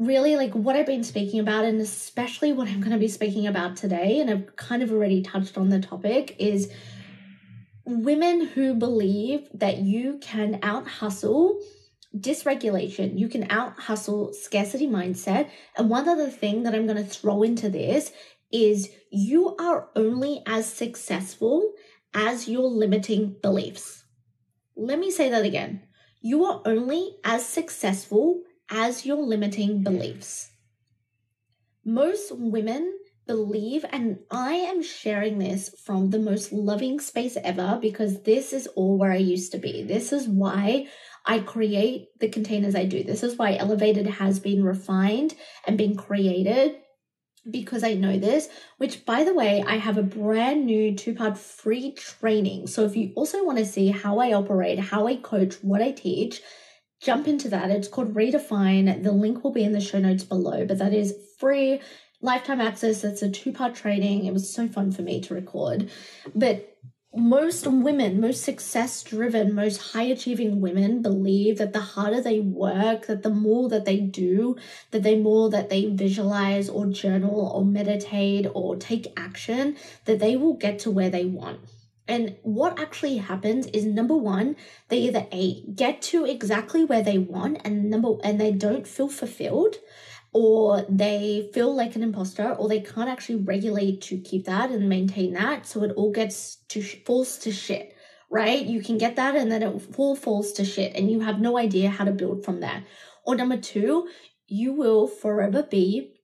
really 0.00 0.34
like 0.34 0.54
what 0.54 0.76
I've 0.76 0.86
been 0.86 1.04
speaking 1.04 1.40
about, 1.40 1.64
and 1.64 1.80
especially 1.80 2.52
what 2.52 2.68
I'm 2.68 2.80
going 2.80 2.92
to 2.92 2.98
be 2.98 3.08
speaking 3.08 3.46
about 3.46 3.76
today, 3.76 4.18
and 4.20 4.30
I've 4.30 4.56
kind 4.56 4.82
of 4.82 4.90
already 4.90 5.22
touched 5.22 5.58
on 5.58 5.68
the 5.68 5.78
topic, 5.78 6.36
is 6.38 6.72
women 7.84 8.46
who 8.46 8.74
believe 8.74 9.46
that 9.54 9.78
you 9.78 10.18
can 10.22 10.58
out 10.62 10.88
hustle 10.88 11.60
dysregulation, 12.16 13.18
you 13.18 13.28
can 13.28 13.50
out 13.50 13.78
hustle 13.78 14.32
scarcity 14.32 14.86
mindset. 14.86 15.48
And 15.76 15.90
one 15.90 16.08
other 16.08 16.28
thing 16.28 16.64
that 16.64 16.74
I'm 16.74 16.86
going 16.86 17.02
to 17.02 17.08
throw 17.08 17.42
into 17.42 17.68
this 17.68 18.10
is 18.50 18.90
you 19.10 19.54
are 19.56 19.90
only 19.94 20.42
as 20.46 20.66
successful 20.66 21.72
as 22.14 22.48
your 22.48 22.68
limiting 22.68 23.36
beliefs. 23.42 24.02
Let 24.76 24.98
me 24.98 25.10
say 25.10 25.28
that 25.28 25.44
again. 25.44 25.82
You 26.20 26.44
are 26.46 26.62
only 26.64 27.16
as 27.22 27.46
successful 27.46 28.42
as 28.70 29.04
your 29.04 29.22
limiting 29.22 29.82
beliefs. 29.82 30.50
Most 31.84 32.32
women 32.32 32.96
believe, 33.26 33.84
and 33.90 34.18
I 34.30 34.54
am 34.54 34.82
sharing 34.82 35.38
this 35.38 35.74
from 35.84 36.10
the 36.10 36.18
most 36.18 36.52
loving 36.52 37.00
space 37.00 37.36
ever 37.42 37.78
because 37.80 38.22
this 38.22 38.52
is 38.52 38.66
all 38.68 38.98
where 38.98 39.12
I 39.12 39.16
used 39.16 39.52
to 39.52 39.58
be. 39.58 39.82
This 39.82 40.12
is 40.12 40.28
why 40.28 40.88
I 41.26 41.40
create 41.40 42.08
the 42.18 42.28
containers 42.28 42.74
I 42.74 42.84
do. 42.84 43.02
This 43.02 43.22
is 43.22 43.36
why 43.36 43.56
Elevated 43.56 44.06
has 44.06 44.40
been 44.40 44.64
refined 44.64 45.34
and 45.66 45.78
been 45.78 45.96
created 45.96 46.76
because 47.50 47.82
I 47.82 47.94
know 47.94 48.18
this, 48.18 48.48
which 48.78 49.06
by 49.06 49.24
the 49.24 49.34
way, 49.34 49.64
I 49.66 49.76
have 49.76 49.96
a 49.96 50.02
brand 50.02 50.66
new 50.66 50.94
two 50.94 51.14
part 51.14 51.38
free 51.38 51.92
training. 51.92 52.66
So 52.66 52.84
if 52.84 52.96
you 52.96 53.12
also 53.16 53.44
want 53.44 53.58
to 53.58 53.64
see 53.64 53.88
how 53.88 54.18
I 54.18 54.32
operate, 54.32 54.78
how 54.78 55.06
I 55.06 55.16
coach, 55.16 55.54
what 55.62 55.80
I 55.80 55.92
teach, 55.92 56.42
jump 57.00 57.26
into 57.26 57.48
that. 57.48 57.70
It's 57.70 57.88
called 57.88 58.14
Redefine. 58.14 59.02
The 59.02 59.12
link 59.12 59.42
will 59.42 59.52
be 59.52 59.64
in 59.64 59.72
the 59.72 59.80
show 59.80 59.98
notes 59.98 60.24
below, 60.24 60.66
but 60.66 60.78
that 60.78 60.92
is 60.92 61.14
free 61.38 61.80
lifetime 62.20 62.60
access. 62.60 63.02
That's 63.02 63.22
a 63.22 63.30
two 63.30 63.52
part 63.52 63.74
training. 63.74 64.26
It 64.26 64.32
was 64.32 64.52
so 64.52 64.68
fun 64.68 64.92
for 64.92 65.02
me 65.02 65.20
to 65.22 65.34
record. 65.34 65.90
But 66.34 66.66
most 67.14 67.66
women, 67.66 68.20
most 68.20 68.44
success 68.44 69.02
driven, 69.02 69.52
most 69.52 69.92
high 69.92 70.04
achieving 70.04 70.60
women 70.60 71.02
believe 71.02 71.58
that 71.58 71.72
the 71.72 71.80
harder 71.80 72.20
they 72.20 72.38
work, 72.38 73.06
that 73.06 73.24
the 73.24 73.30
more 73.30 73.68
that 73.68 73.84
they 73.84 73.98
do, 73.98 74.56
that 74.92 75.02
the 75.02 75.16
more 75.16 75.50
that 75.50 75.70
they 75.70 75.86
visualize 75.86 76.68
or 76.68 76.86
journal 76.86 77.50
or 77.52 77.64
meditate 77.64 78.46
or 78.54 78.76
take 78.76 79.12
action, 79.16 79.76
that 80.04 80.20
they 80.20 80.36
will 80.36 80.54
get 80.54 80.78
to 80.80 80.90
where 80.90 81.10
they 81.10 81.24
want. 81.24 81.58
And 82.10 82.34
what 82.42 82.80
actually 82.80 83.18
happens 83.18 83.68
is 83.68 83.84
number 83.84 84.16
one, 84.16 84.56
they 84.88 84.98
either 84.98 85.28
A, 85.30 85.62
get 85.72 86.02
to 86.10 86.24
exactly 86.24 86.84
where 86.84 87.04
they 87.04 87.18
want 87.18 87.60
and 87.64 87.88
number 87.88 88.16
and 88.24 88.40
they 88.40 88.50
don't 88.50 88.84
feel 88.84 89.08
fulfilled 89.08 89.76
or 90.32 90.84
they 90.88 91.50
feel 91.54 91.72
like 91.72 91.94
an 91.94 92.02
imposter 92.02 92.50
or 92.50 92.68
they 92.68 92.80
can't 92.80 93.08
actually 93.08 93.36
regulate 93.36 94.00
to 94.02 94.18
keep 94.18 94.46
that 94.46 94.70
and 94.70 94.88
maintain 94.88 95.34
that 95.34 95.66
so 95.66 95.84
it 95.84 95.92
all 95.92 96.10
gets 96.10 96.56
to 96.68 96.82
falls 96.82 97.38
to 97.38 97.52
shit 97.52 97.94
right? 98.28 98.64
You 98.64 98.80
can 98.80 98.98
get 98.98 99.16
that 99.16 99.36
and 99.36 99.50
then 99.50 99.62
it 99.62 99.90
all 99.96 100.16
falls 100.16 100.52
to 100.54 100.64
shit 100.64 100.94
and 100.96 101.10
you 101.10 101.20
have 101.20 101.40
no 101.40 101.58
idea 101.58 101.90
how 101.90 102.04
to 102.04 102.12
build 102.12 102.44
from 102.44 102.60
there. 102.60 102.84
Or 103.24 103.36
number 103.36 103.56
two 103.56 104.08
you 104.48 104.72
will 104.72 105.06
forever 105.06 105.62
be 105.62 106.14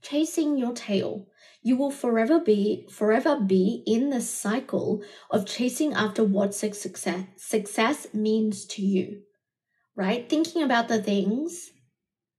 chasing 0.00 0.56
your 0.56 0.72
tail 0.72 1.26
you 1.68 1.76
will 1.76 1.90
forever 1.90 2.40
be 2.40 2.86
forever 2.90 3.38
be 3.40 3.82
in 3.86 4.10
the 4.10 4.20
cycle 4.20 5.02
of 5.30 5.46
chasing 5.46 5.92
after 5.92 6.24
what 6.24 6.54
success 6.54 7.24
success 7.36 8.06
means 8.12 8.64
to 8.66 8.82
you 8.82 9.22
right? 9.98 10.28
Thinking 10.30 10.62
about 10.62 10.86
the 10.86 11.02
things 11.02 11.72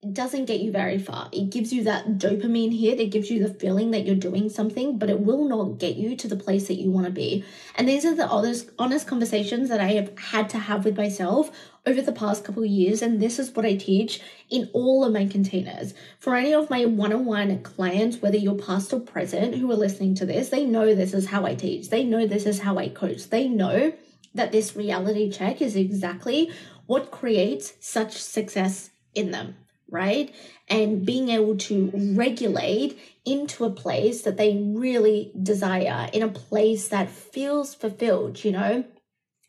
it 0.01 0.13
doesn't 0.13 0.45
get 0.45 0.61
you 0.61 0.71
very 0.71 0.97
far. 0.97 1.27
It 1.33 1.49
gives 1.49 1.73
you 1.73 1.83
that 1.83 2.17
dopamine 2.17 2.79
hit. 2.79 3.01
It 3.01 3.11
gives 3.11 3.29
you 3.29 3.45
the 3.45 3.53
feeling 3.53 3.91
that 3.91 4.05
you're 4.05 4.15
doing 4.15 4.47
something, 4.47 4.97
but 4.97 5.09
it 5.09 5.19
will 5.19 5.43
not 5.43 5.77
get 5.77 5.97
you 5.97 6.15
to 6.15 6.27
the 6.29 6.37
place 6.37 6.69
that 6.69 6.79
you 6.79 6.89
want 6.89 7.05
to 7.05 7.11
be. 7.11 7.43
And 7.75 7.87
these 7.87 8.05
are 8.05 8.15
the 8.15 8.25
honest, 8.25 8.69
honest 8.79 9.07
conversations 9.07 9.67
that 9.67 9.81
I 9.81 9.89
have 9.91 10.17
had 10.17 10.49
to 10.51 10.57
have 10.57 10.85
with 10.85 10.95
myself 10.95 11.51
over 11.85 12.01
the 12.01 12.13
past 12.13 12.45
couple 12.45 12.63
years. 12.63 13.01
And 13.01 13.21
this 13.21 13.39
is 13.39 13.53
what 13.53 13.65
I 13.65 13.75
teach 13.75 14.21
in 14.49 14.69
all 14.71 15.03
of 15.03 15.11
my 15.11 15.27
containers. 15.27 15.93
For 16.17 16.33
any 16.33 16.53
of 16.53 16.69
my 16.69 16.85
one 16.85 17.11
on 17.11 17.25
one 17.25 17.61
clients, 17.63 18.21
whether 18.21 18.37
you're 18.37 18.55
past 18.55 18.93
or 18.93 19.01
present 19.01 19.55
who 19.55 19.69
are 19.69 19.75
listening 19.75 20.15
to 20.15 20.25
this, 20.25 20.47
they 20.47 20.65
know 20.65 20.95
this 20.95 21.13
is 21.13 21.27
how 21.27 21.45
I 21.45 21.55
teach. 21.55 21.89
They 21.89 22.05
know 22.05 22.25
this 22.25 22.45
is 22.45 22.61
how 22.61 22.77
I 22.77 22.87
coach. 22.87 23.29
They 23.29 23.49
know 23.49 23.91
that 24.33 24.53
this 24.53 24.77
reality 24.77 25.29
check 25.29 25.61
is 25.61 25.75
exactly 25.75 26.53
what 26.85 27.11
creates 27.11 27.73
such 27.81 28.13
success 28.13 28.91
in 29.13 29.31
them 29.31 29.55
right? 29.91 30.33
And 30.67 31.05
being 31.05 31.29
able 31.29 31.57
to 31.57 31.91
regulate 32.15 32.99
into 33.25 33.65
a 33.65 33.71
place 33.71 34.21
that 34.23 34.37
they 34.37 34.57
really 34.57 35.31
desire, 35.41 36.09
in 36.13 36.23
a 36.23 36.29
place 36.29 36.87
that 36.89 37.09
feels 37.09 37.75
fulfilled, 37.75 38.43
you 38.43 38.51
know? 38.51 38.83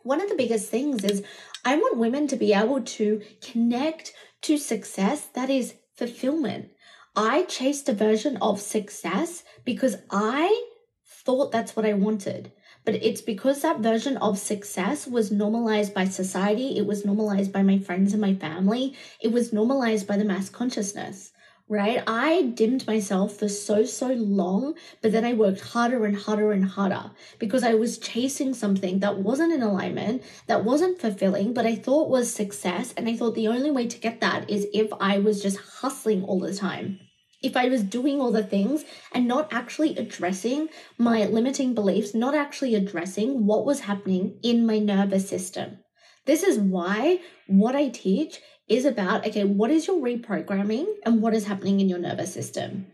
One 0.03 0.21
of 0.21 0.29
the 0.29 0.35
biggest 0.35 0.71
things 0.71 1.05
is 1.05 1.23
I 1.65 1.77
want 1.77 1.99
women 1.99 2.27
to 2.29 2.37
be 2.37 2.53
able 2.53 2.81
to 2.81 3.23
connect 3.43 4.15
to 4.43 4.57
success 4.57 5.27
that 5.35 5.51
is 5.51 5.75
fulfillment. 5.95 6.71
I 7.15 7.43
chased 7.43 7.89
a 7.89 7.93
version 7.93 8.39
of 8.39 8.61
success 8.61 9.43
because 9.65 9.97
I 10.11 10.65
thought 11.05 11.53
that's 11.53 11.77
what 11.77 11.85
I 11.85 11.93
wanted 11.93 12.53
but 12.85 12.95
it's 12.95 13.21
because 13.21 13.63
that 13.63 13.81
version 13.81 14.17
of 14.19 14.39
success 14.39 15.07
was 15.07 15.31
normalized 15.31 15.93
by 15.93 16.07
society, 16.07 16.79
it 16.79 16.87
was 16.87 17.05
normalized 17.05 17.53
by 17.53 17.63
my 17.63 17.79
friends 17.79 18.13
and 18.13 18.21
my 18.21 18.35
family, 18.35 18.97
it 19.21 19.33
was 19.33 19.53
normalized 19.53 20.07
by 20.07 20.17
the 20.17 20.25
mass 20.25 20.49
consciousness. 20.49 21.33
Right? 21.69 22.03
I 22.05 22.43
dimmed 22.43 22.85
myself 22.89 23.37
for 23.37 23.49
so, 23.49 23.85
so 23.85 24.09
long, 24.09 24.75
but 25.03 25.13
then 25.13 25.25
I 25.25 25.35
worked 25.35 25.61
harder 25.61 26.05
and 26.05 26.17
harder 26.17 26.51
and 26.51 26.65
harder 26.65 27.13
because 27.39 27.63
I 27.63 27.75
was 27.75 27.97
chasing 27.97 28.55
something 28.55 28.99
that 28.99 29.19
wasn't 29.19 29.53
in 29.53 29.63
alignment, 29.63 30.25
that 30.49 30.65
wasn't 30.65 31.01
fulfilling, 31.01 31.55
but 31.55 31.67
I 31.67 31.77
thought 31.77 32.11
was 32.11 32.35
success. 32.35 32.93
And 32.97 33.09
I 33.09 33.15
thought 33.17 33.37
the 33.37 33.47
only 33.47 33.71
way 33.71 33.87
to 33.87 34.01
get 34.01 34.21
that 34.21 34.51
is 34.51 34.67
if 34.75 34.91
I 35.01 35.19
was 35.19 35.41
just 35.41 35.59
hustling 35.59 36.25
all 36.25 36.41
the 36.41 36.55
time 36.55 36.99
if 37.43 37.57
I 37.57 37.69
was 37.69 37.83
doing 37.83 38.21
all 38.21 38.33
the 38.33 38.43
things 38.43 38.85
and 39.13 39.27
not 39.27 39.53
actually 39.53 39.97
addressing 39.97 40.69
my 40.99 41.25
limiting 41.25 41.75
beliefs, 41.75 42.15
not 42.15 42.35
actually 42.35 42.75
addressing 42.75 43.47
what 43.47 43.65
was 43.65 43.81
happening 43.81 44.39
in 44.43 44.67
my 44.67 44.79
nervous 44.79 45.29
system. 45.29 45.79
This 46.27 46.43
is 46.43 46.59
why 46.59 47.21
what 47.47 47.75
I 47.75 47.89
teach 47.89 48.41
is 48.69 48.85
about 48.85 49.27
okay, 49.27 49.45
what 49.45 49.71
is 49.71 49.87
your 49.87 50.01
reprogramming 50.01 50.87
and 51.05 51.21
what 51.23 51.35
is 51.35 51.47
happening 51.47 51.81
in 51.81 51.89
your 51.89 51.99
nervous 51.99 52.33
system? 52.33 52.87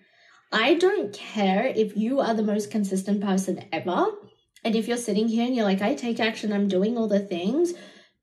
I 0.53 0.75
don't 0.75 1.13
care 1.13 1.67
if 1.67 1.97
you 1.97 2.21
are 2.21 2.35
the 2.35 2.43
most 2.43 2.71
consistent 2.71 3.21
person 3.21 3.65
ever. 3.73 4.07
And 4.65 4.75
if 4.75 4.89
you're 4.89 4.97
sitting 4.97 5.29
here 5.29 5.45
and 5.45 5.55
you're 5.55 5.65
like, 5.65 5.83
I 5.83 5.95
take 5.95 6.19
action, 6.19 6.53
I'm 6.53 6.69
doing 6.69 6.97
all 6.97 7.09
the 7.09 7.21
things, 7.21 7.75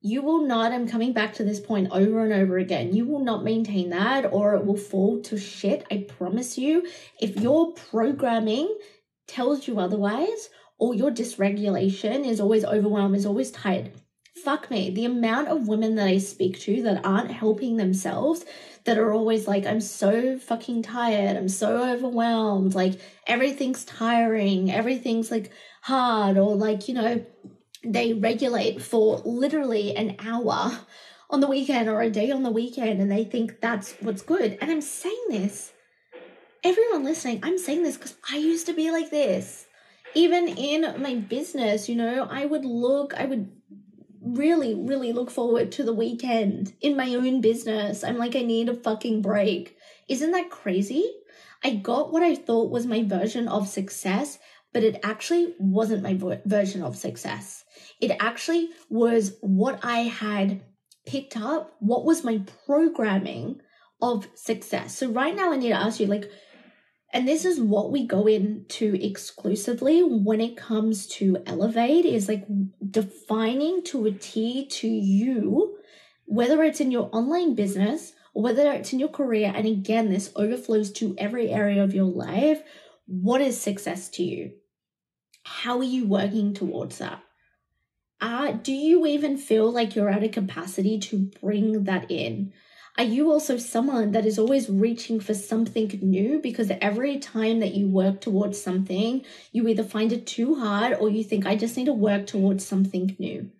you 0.05 0.22
will 0.22 0.45
not, 0.45 0.74
I'm 0.74 0.88
coming 0.88 1.13
back 1.13 1.33
to 1.36 1.45
this 1.45 1.62
point 1.62 1.88
over 1.91 2.25
and 2.25 2.33
over 2.33 2.57
again, 2.57 2.93
you 2.93 3.05
will 3.07 3.24
not 3.24 3.45
maintain 3.45 3.89
that 3.91 4.31
or 4.33 4.53
it 4.55 4.65
will 4.65 4.75
fall 4.75 5.22
to 5.24 5.38
shit. 5.38 5.86
I 5.89 6.05
promise 6.17 6.57
you. 6.57 6.86
If 7.22 7.38
your 7.38 7.72
programming 7.72 8.77
tells 9.27 9.65
you 9.65 9.79
otherwise, 9.79 10.50
or 10.77 10.93
your 10.93 11.10
dysregulation 11.10 12.27
is 12.27 12.41
always 12.41 12.65
overwhelmed, 12.65 13.15
is 13.15 13.25
always 13.25 13.51
tired, 13.51 13.93
fuck 14.43 14.69
me. 14.69 14.89
The 14.89 15.05
amount 15.05 15.48
of 15.48 15.69
women 15.69 15.95
that 15.95 16.07
I 16.07 16.17
speak 16.17 16.60
to 16.62 16.81
that 16.83 17.05
aren't 17.05 17.31
helping 17.31 17.77
themselves, 17.77 18.43
that 18.83 18.98
are 18.98 19.13
always 19.13 19.48
like, 19.48 19.65
I'm 19.65 19.79
so 19.79 20.38
fucking 20.38 20.83
tired, 20.83 21.38
I'm 21.38 21.48
so 21.48 21.93
overwhelmed, 21.93 22.75
like 22.75 23.00
everything's 23.25 23.86
tiring, 23.86 24.69
everything's 24.69 25.31
like 25.31 25.51
hard, 25.81 26.38
or 26.38 26.55
like, 26.57 26.89
you 26.89 26.95
know, 26.95 27.25
they 27.83 28.13
regulate 28.13 28.81
for 28.81 29.21
literally 29.25 29.95
an 29.95 30.15
hour 30.19 30.79
on 31.29 31.39
the 31.39 31.47
weekend 31.47 31.89
or 31.89 32.01
a 32.01 32.09
day 32.09 32.31
on 32.31 32.43
the 32.43 32.51
weekend 32.51 33.01
and 33.01 33.11
they 33.11 33.23
think 33.23 33.59
that's 33.59 33.93
what's 33.99 34.21
good. 34.21 34.57
And 34.61 34.71
I'm 34.71 34.81
saying 34.81 35.25
this, 35.29 35.73
everyone 36.63 37.03
listening, 37.03 37.39
I'm 37.43 37.57
saying 37.57 37.83
this 37.83 37.97
because 37.97 38.15
I 38.29 38.37
used 38.37 38.67
to 38.67 38.73
be 38.73 38.91
like 38.91 39.09
this. 39.09 39.65
Even 40.15 40.47
in 40.47 41.01
my 41.01 41.15
business, 41.15 41.89
you 41.89 41.95
know, 41.95 42.27
I 42.29 42.45
would 42.45 42.65
look, 42.65 43.13
I 43.15 43.25
would 43.25 43.51
really, 44.21 44.73
really 44.75 45.11
look 45.11 45.31
forward 45.31 45.71
to 45.73 45.83
the 45.83 45.93
weekend 45.93 46.73
in 46.81 46.95
my 46.95 47.15
own 47.15 47.41
business. 47.41 48.03
I'm 48.03 48.17
like, 48.17 48.35
I 48.35 48.41
need 48.41 48.69
a 48.69 48.75
fucking 48.75 49.21
break. 49.21 49.75
Isn't 50.07 50.31
that 50.31 50.49
crazy? 50.49 51.11
I 51.63 51.75
got 51.75 52.11
what 52.11 52.23
I 52.23 52.35
thought 52.35 52.71
was 52.71 52.85
my 52.85 53.03
version 53.03 53.47
of 53.47 53.67
success, 53.67 54.37
but 54.71 54.83
it 54.83 54.99
actually 55.03 55.55
wasn't 55.59 56.03
my 56.03 56.39
version 56.45 56.83
of 56.83 56.95
success. 56.95 57.62
It 58.03 58.17
actually 58.19 58.69
was 58.89 59.38
what 59.39 59.79
I 59.81 60.00
had 60.00 60.62
picked 61.05 61.38
up, 61.38 61.74
what 61.79 62.03
was 62.03 62.25
my 62.25 62.41
programming 62.65 63.62
of 64.01 64.27
success. 64.36 64.98
So, 64.98 65.10
right 65.10 65.33
now, 65.33 65.53
I 65.53 65.55
need 65.55 65.69
to 65.69 65.75
ask 65.75 66.01
you, 66.01 66.07
like, 66.07 66.29
and 67.13 67.25
this 67.25 67.45
is 67.45 67.62
what 67.62 67.93
we 67.93 68.05
go 68.05 68.27
into 68.27 69.00
exclusively 69.01 70.01
when 70.03 70.41
it 70.41 70.57
comes 70.57 71.07
to 71.19 71.41
Elevate 71.45 72.03
is 72.03 72.27
like 72.27 72.45
defining 72.89 73.83
to 73.86 74.05
a 74.05 74.12
T 74.12 74.67
to 74.67 74.89
you, 74.89 75.77
whether 76.25 76.62
it's 76.63 76.81
in 76.81 76.91
your 76.91 77.10
online 77.13 77.55
business 77.55 78.12
or 78.33 78.43
whether 78.43 78.69
it's 78.74 78.91
in 78.91 79.00
your 79.00 79.10
career. 79.10 79.53
And 79.55 79.65
again, 79.65 80.10
this 80.10 80.33
overflows 80.36 80.91
to 80.93 81.15
every 81.17 81.50
area 81.50 81.81
of 81.81 81.93
your 81.93 82.12
life. 82.12 82.62
What 83.05 83.39
is 83.39 83.62
success 83.62 84.10
to 84.10 84.24
you? 84.24 84.51
How 85.43 85.77
are 85.77 85.83
you 85.83 86.05
working 86.05 86.53
towards 86.53 86.98
that? 86.98 87.23
Uh, 88.24 88.53
do 88.53 88.72
you 88.72 89.06
even 89.06 89.36
feel 89.36 89.70
like 89.70 89.98
you're 89.98 90.10
at 90.10 90.24
a 90.24 90.30
capacity 90.30 90.98
to 90.98 91.30
bring 91.42 91.84
that 91.84 92.10
in? 92.10 92.53
Are 92.98 93.03
you 93.03 93.30
also 93.30 93.58
someone 93.58 94.13
that 94.13 94.25
is 94.25 94.39
always 94.39 94.70
reaching 94.70 95.20
for 95.20 95.34
something 95.34 96.00
new? 96.01 96.39
Because 96.42 96.72
every 96.80 97.20
time 97.20 97.60
that 97.60 97.74
you 97.74 97.89
work 97.89 98.22
towards 98.22 98.62
something, 98.62 99.25
you 99.51 99.68
either 99.68 99.84
find 99.84 100.13
it 100.13 100.25
too 100.25 100.56
hard 100.56 100.94
or 101.01 101.10
you 101.10 101.22
think, 101.22 101.46
I 101.46 101.58
just 101.58 101.75
need 101.75 101.88
to 101.88 101.94
work 101.94 102.25
towards 102.25 102.65
something 102.65 103.13
new. 103.20 103.51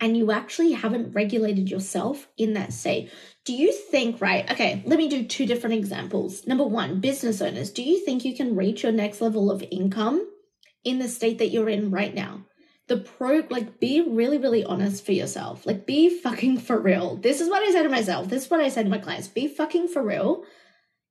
And 0.00 0.16
you 0.16 0.32
actually 0.32 0.72
haven't 0.72 1.12
regulated 1.12 1.70
yourself 1.70 2.26
in 2.36 2.54
that 2.54 2.72
state. 2.72 3.12
Do 3.44 3.52
you 3.52 3.72
think, 3.72 4.20
right? 4.20 4.50
Okay, 4.50 4.82
let 4.86 4.98
me 4.98 5.08
do 5.08 5.22
two 5.22 5.46
different 5.46 5.76
examples. 5.76 6.48
Number 6.48 6.64
one, 6.64 6.98
business 6.98 7.40
owners. 7.40 7.70
Do 7.70 7.84
you 7.84 8.04
think 8.04 8.24
you 8.24 8.34
can 8.34 8.56
reach 8.56 8.82
your 8.82 8.90
next 8.90 9.20
level 9.20 9.52
of 9.52 9.62
income 9.70 10.28
in 10.82 10.98
the 10.98 11.06
state 11.06 11.38
that 11.38 11.50
you're 11.50 11.68
in 11.68 11.92
right 11.92 12.12
now? 12.12 12.46
The 12.90 12.96
pro 12.96 13.44
like 13.50 13.78
be 13.78 14.00
really 14.02 14.36
really 14.36 14.64
honest 14.64 15.06
for 15.06 15.12
yourself. 15.12 15.64
Like 15.64 15.86
be 15.86 16.20
fucking 16.20 16.58
for 16.58 16.78
real. 16.78 17.16
This 17.16 17.40
is 17.40 17.48
what 17.48 17.62
i 17.62 17.70
say 17.70 17.84
to 17.84 17.88
myself. 17.88 18.28
This 18.28 18.44
is 18.44 18.50
what 18.50 18.60
i 18.60 18.68
say 18.68 18.82
to 18.82 18.88
my 18.88 18.98
clients. 18.98 19.28
Be 19.28 19.46
fucking 19.46 19.88
for 19.88 20.02
real. 20.02 20.42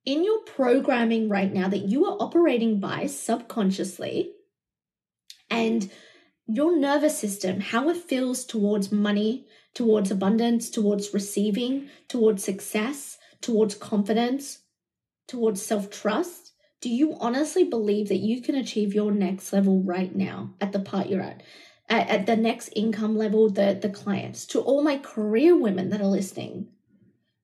In 0.04 0.22
your 0.22 0.40
programming 0.40 1.30
right 1.30 1.52
now 1.52 1.68
that 1.68 1.88
you 1.88 2.04
are 2.04 2.18
operating 2.20 2.80
by 2.80 3.06
subconsciously 3.06 4.32
and 5.48 5.90
your 6.46 6.76
nervous 6.76 7.18
system 7.18 7.60
how 7.60 7.88
it 7.88 7.96
feels 7.96 8.44
towards 8.44 8.92
money 8.92 9.46
towards 9.74 10.10
abundance 10.10 10.68
towards 10.68 11.14
receiving 11.14 11.88
towards 12.08 12.44
success 12.44 13.18
towards 13.40 13.74
confidence 13.74 14.60
towards 15.28 15.62
self-trust 15.62 16.52
do 16.80 16.88
you 16.88 17.16
honestly 17.20 17.62
believe 17.62 18.08
that 18.08 18.16
you 18.16 18.40
can 18.40 18.54
achieve 18.54 18.94
your 18.94 19.12
next 19.12 19.52
level 19.52 19.82
right 19.82 20.14
now 20.16 20.54
at 20.60 20.72
the 20.72 20.80
part 20.80 21.08
you're 21.08 21.22
at 21.22 21.42
at, 21.90 22.08
at 22.08 22.26
the 22.26 22.36
next 22.36 22.70
income 22.74 23.16
level, 23.16 23.50
the, 23.50 23.78
the 23.80 23.90
clients, 23.90 24.46
to 24.46 24.60
all 24.60 24.82
my 24.82 24.96
career 24.96 25.58
women 25.58 25.90
that 25.90 26.00
are 26.00 26.06
listening. 26.06 26.68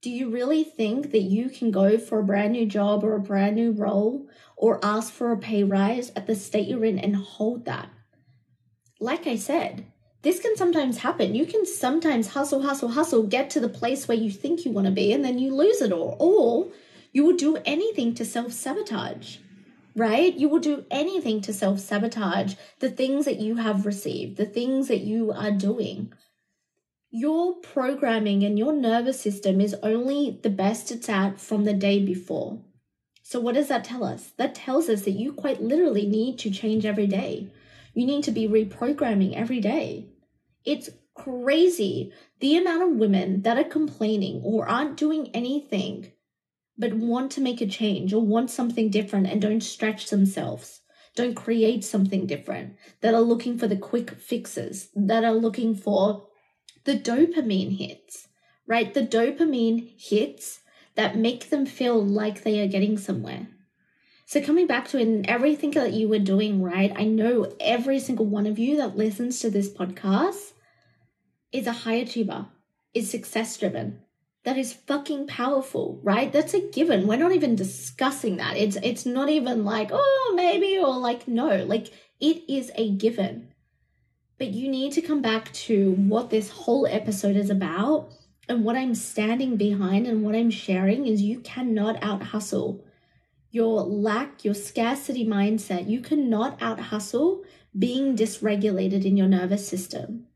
Do 0.01 0.11
you 0.11 0.31
really 0.31 0.63
think 0.63 1.11
that 1.11 1.23
you 1.23 1.51
can 1.51 1.73
go 1.73 1.99
for 1.99 2.21
a 2.21 2.25
brand 2.25 2.53
new 2.53 2.65
job 2.65 3.03
or 3.03 3.15
a 3.15 3.21
brand 3.21 3.57
new 3.57 3.73
role 3.73 4.29
or 4.57 4.83
ask 4.85 5.13
for 5.13 5.33
a 5.33 5.37
pay 5.37 5.65
rise 5.65 6.13
at 6.15 6.27
the 6.27 6.37
state 6.37 6.69
you're 6.69 6.85
in 6.85 6.99
and 6.99 7.17
hold 7.17 7.65
that? 7.65 7.89
Like 9.01 9.27
I 9.27 9.37
said, 9.37 9.87
this 10.23 10.41
can 10.41 10.57
sometimes 10.57 10.99
happen. 10.99 11.35
You 11.35 11.45
can 11.45 11.67
sometimes 11.67 12.29
hustle, 12.29 12.63
hustle, 12.63 12.91
hustle, 12.91 13.25
get 13.25 13.51
to 13.51 13.61
the 13.61 13.69
place 13.69 14.07
where 14.07 14.17
you 14.17 14.31
think 14.31 14.65
you 14.65 14.71
want 14.71 14.87
to 14.87 14.93
be, 14.93 15.13
and 15.13 15.25
then 15.25 15.39
you 15.39 15.55
lose 15.55 15.81
it 15.83 15.93
all. 15.93 16.17
Or 16.19 16.73
you 17.13 17.25
will 17.25 17.37
do 17.37 17.59
anything 17.65 18.15
to 18.15 18.25
self 18.25 18.53
sabotage 18.53 19.39
right? 19.97 20.35
You 20.35 20.49
will 20.49 20.61
do 20.61 20.85
anything 20.91 21.41
to 21.41 21.53
self 21.53 21.81
sabotage 21.81 22.55
the 22.79 22.91
things 22.91 23.25
that 23.25 23.41
you 23.41 23.57
have 23.57 23.87
received, 23.87 24.37
the 24.37 24.47
things 24.47 24.89
that 24.89 25.01
you 25.01 25.33
are 25.33 25.51
doing. 25.51 26.13
Your 27.11 27.55
programming 27.55 28.45
and 28.45 28.59
your 28.59 28.75
nervous 28.75 29.19
system 29.19 29.61
is 29.61 29.75
only 29.83 30.39
the 30.43 30.51
best 30.51 30.93
it's 30.93 31.09
at 31.09 31.41
from 31.41 31.65
the 31.65 31.73
day 31.73 32.05
before. 32.05 32.61
So, 33.23 33.41
what 33.41 33.55
does 33.55 33.69
that 33.69 33.85
tell 33.85 34.05
us? 34.05 34.33
That 34.37 34.55
tells 34.55 34.89
us 34.89 35.03
that 35.03 35.13
you 35.13 35.33
quite 35.33 35.63
literally 35.63 36.07
need 36.07 36.39
to 36.41 36.51
change 36.51 36.85
every 36.85 37.07
day. 37.07 37.49
You 37.95 38.05
need 38.07 38.25
to 38.25 38.31
be 38.31 38.47
reprogramming 38.47 39.35
every 39.35 39.61
day. 39.61 40.11
It's 40.65 40.91
crazy 41.15 42.13
the 42.41 42.59
amount 42.59 42.83
of 42.83 42.99
women 42.99 43.41
that 43.43 43.57
are 43.57 43.65
complaining 43.65 44.43
or 44.45 44.69
aren't 44.69 44.99
doing 44.99 45.31
anything 45.35 46.13
but 46.79 46.95
want 46.95 47.31
to 47.33 47.41
make 47.41 47.61
a 47.61 47.67
change 47.67 48.13
or 48.13 48.25
want 48.25 48.51
something 48.51 48.91
different 48.91 49.27
and 49.27 49.41
don't 49.41 49.63
stretch 49.63 50.11
themselves, 50.11 50.81
don't 51.15 51.35
create 51.35 51.85
something 51.85 52.27
different, 52.27 52.77
that 53.01 53.15
are 53.15 53.21
looking 53.21 53.59
for 53.59 53.67
the 53.67 53.77
quick 53.77 54.11
fixes, 54.11 54.89
that 54.95 55.25
are 55.25 55.35
looking 55.35 55.75
for 55.75 56.27
the 56.85 56.99
dopamine 56.99 57.77
hits, 57.77 58.29
right? 58.67 58.93
The 58.93 59.03
dopamine 59.07 59.95
hits 59.99 60.61
that 60.95 61.17
make 61.17 61.51
them 61.51 61.67
feel 61.67 62.03
like 62.05 62.43
they 62.43 62.61
are 62.61 62.69
getting 62.69 62.99
somewhere. 62.99 63.49
So, 64.29 64.43
coming 64.43 64.67
back 64.67 64.89
to 64.89 64.99
it 64.99 65.07
and 65.07 65.27
everything 65.29 65.71
that 65.73 65.93
you 65.93 66.09
were 66.09 66.19
doing 66.19 66.61
right, 66.61 66.93
I 66.97 67.05
know 67.05 67.53
every 67.61 68.01
single 68.01 68.27
one 68.27 68.47
of 68.47 68.59
you 68.59 68.77
that 68.79 68.97
listens 68.97 69.39
to 69.41 69.51
this 69.51 69.73
podcast 69.73 70.53
is 71.53 71.67
a 71.67 71.73
high 71.73 71.95
achiever, 71.95 72.47
is 72.93 73.09
success 73.09 73.57
driven, 73.57 74.03
that 74.47 74.57
is 74.57 74.73
fucking 74.73 75.27
powerful, 75.27 75.99
right? 76.05 76.33
That's 76.33 76.55
a 76.55 76.61
given. 76.61 77.09
We're 77.09 77.17
not 77.17 77.33
even 77.33 77.57
discussing 77.57 78.37
that. 78.37 78.57
It's 78.57 78.77
it's 78.81 79.05
not 79.05 79.29
even 79.29 79.65
like, 79.65 79.91
oh, 79.93 80.33
maybe 80.37 80.79
or 80.79 80.97
like 80.97 81.27
no. 81.27 81.65
Like 81.65 81.89
it 82.21 82.45
is 82.49 82.71
a 82.77 82.93
given. 82.93 83.49
But 84.39 84.51
you 84.51 84.69
need 84.71 84.93
to 84.93 85.03
come 85.03 85.21
back 85.21 85.53
to 85.67 85.95
what 85.95 86.31
this 86.31 86.49
whole 86.49 86.87
episode 86.87 87.35
is 87.35 87.51
about 87.51 88.13
and 88.49 88.65
what 88.65 88.77
I'm 88.77 88.95
standing 88.95 89.57
behind 89.57 90.07
and 90.07 90.23
what 90.23 90.37
I'm 90.37 90.51
sharing 90.51 91.09
is 91.09 91.23
you 91.23 91.41
cannot 91.41 92.01
out 92.01 92.23
hustle 92.23 92.85
your 93.51 93.83
lack, 93.83 94.45
your 94.45 94.55
scarcity 94.55 95.27
mindset. 95.27 95.91
You 95.91 96.01
cannot 96.01 96.63
out 96.63 96.79
hustle 96.79 97.43
being 97.77 98.15
dysregulated 98.15 99.05
in 99.05 99.17
your 99.17 99.27
nervous 99.27 99.67
system. 99.67 100.29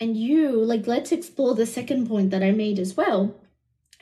And 0.00 0.16
you, 0.16 0.52
like, 0.52 0.86
let's 0.86 1.12
explore 1.12 1.54
the 1.54 1.66
second 1.66 2.08
point 2.08 2.30
that 2.30 2.42
I 2.42 2.52
made 2.52 2.78
as 2.78 2.96
well 2.96 3.34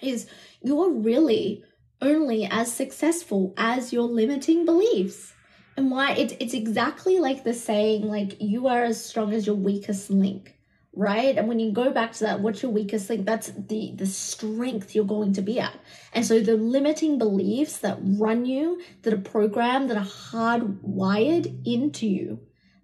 is 0.03 0.29
you're 0.63 0.91
really 0.91 1.65
only 2.01 2.45
as 2.45 2.73
successful 2.73 3.55
as 3.57 3.93
your 3.93 4.05
limiting 4.05 4.65
beliefs. 4.65 5.33
And 5.77 5.91
why 5.91 6.13
it's 6.13 6.35
it's 6.41 6.55
exactly 6.55 7.19
like 7.19 7.45
the 7.45 7.55
saying, 7.55 8.07
like 8.07 8.41
you 8.41 8.67
are 8.67 8.85
as 8.85 9.03
strong 9.03 9.33
as 9.33 9.47
your 9.47 9.57
weakest 9.57 10.11
link, 10.11 10.55
right? 10.95 11.37
And 11.37 11.49
when 11.49 11.59
you 11.59 11.71
go 11.73 11.93
back 11.93 12.13
to 12.15 12.25
that, 12.25 12.41
what's 12.41 12.63
your 12.63 12.73
weakest 12.73 13.11
link? 13.11 13.27
That's 13.27 13.49
the 13.49 13.93
the 13.95 14.07
strength 14.07 14.95
you're 14.95 15.05
going 15.05 15.35
to 15.35 15.43
be 15.43 15.61
at. 15.61 15.79
And 16.15 16.25
so 16.25 16.41
the 16.41 16.57
limiting 16.57 17.19
beliefs 17.19 17.79
that 17.79 17.99
run 18.03 18.47
you, 18.47 18.81
that 19.03 19.13
are 19.13 19.19
programmed, 19.19 19.91
that 19.91 19.99
are 19.99 20.05
hardwired 20.05 21.67
into 21.67 22.07
you, 22.07 22.41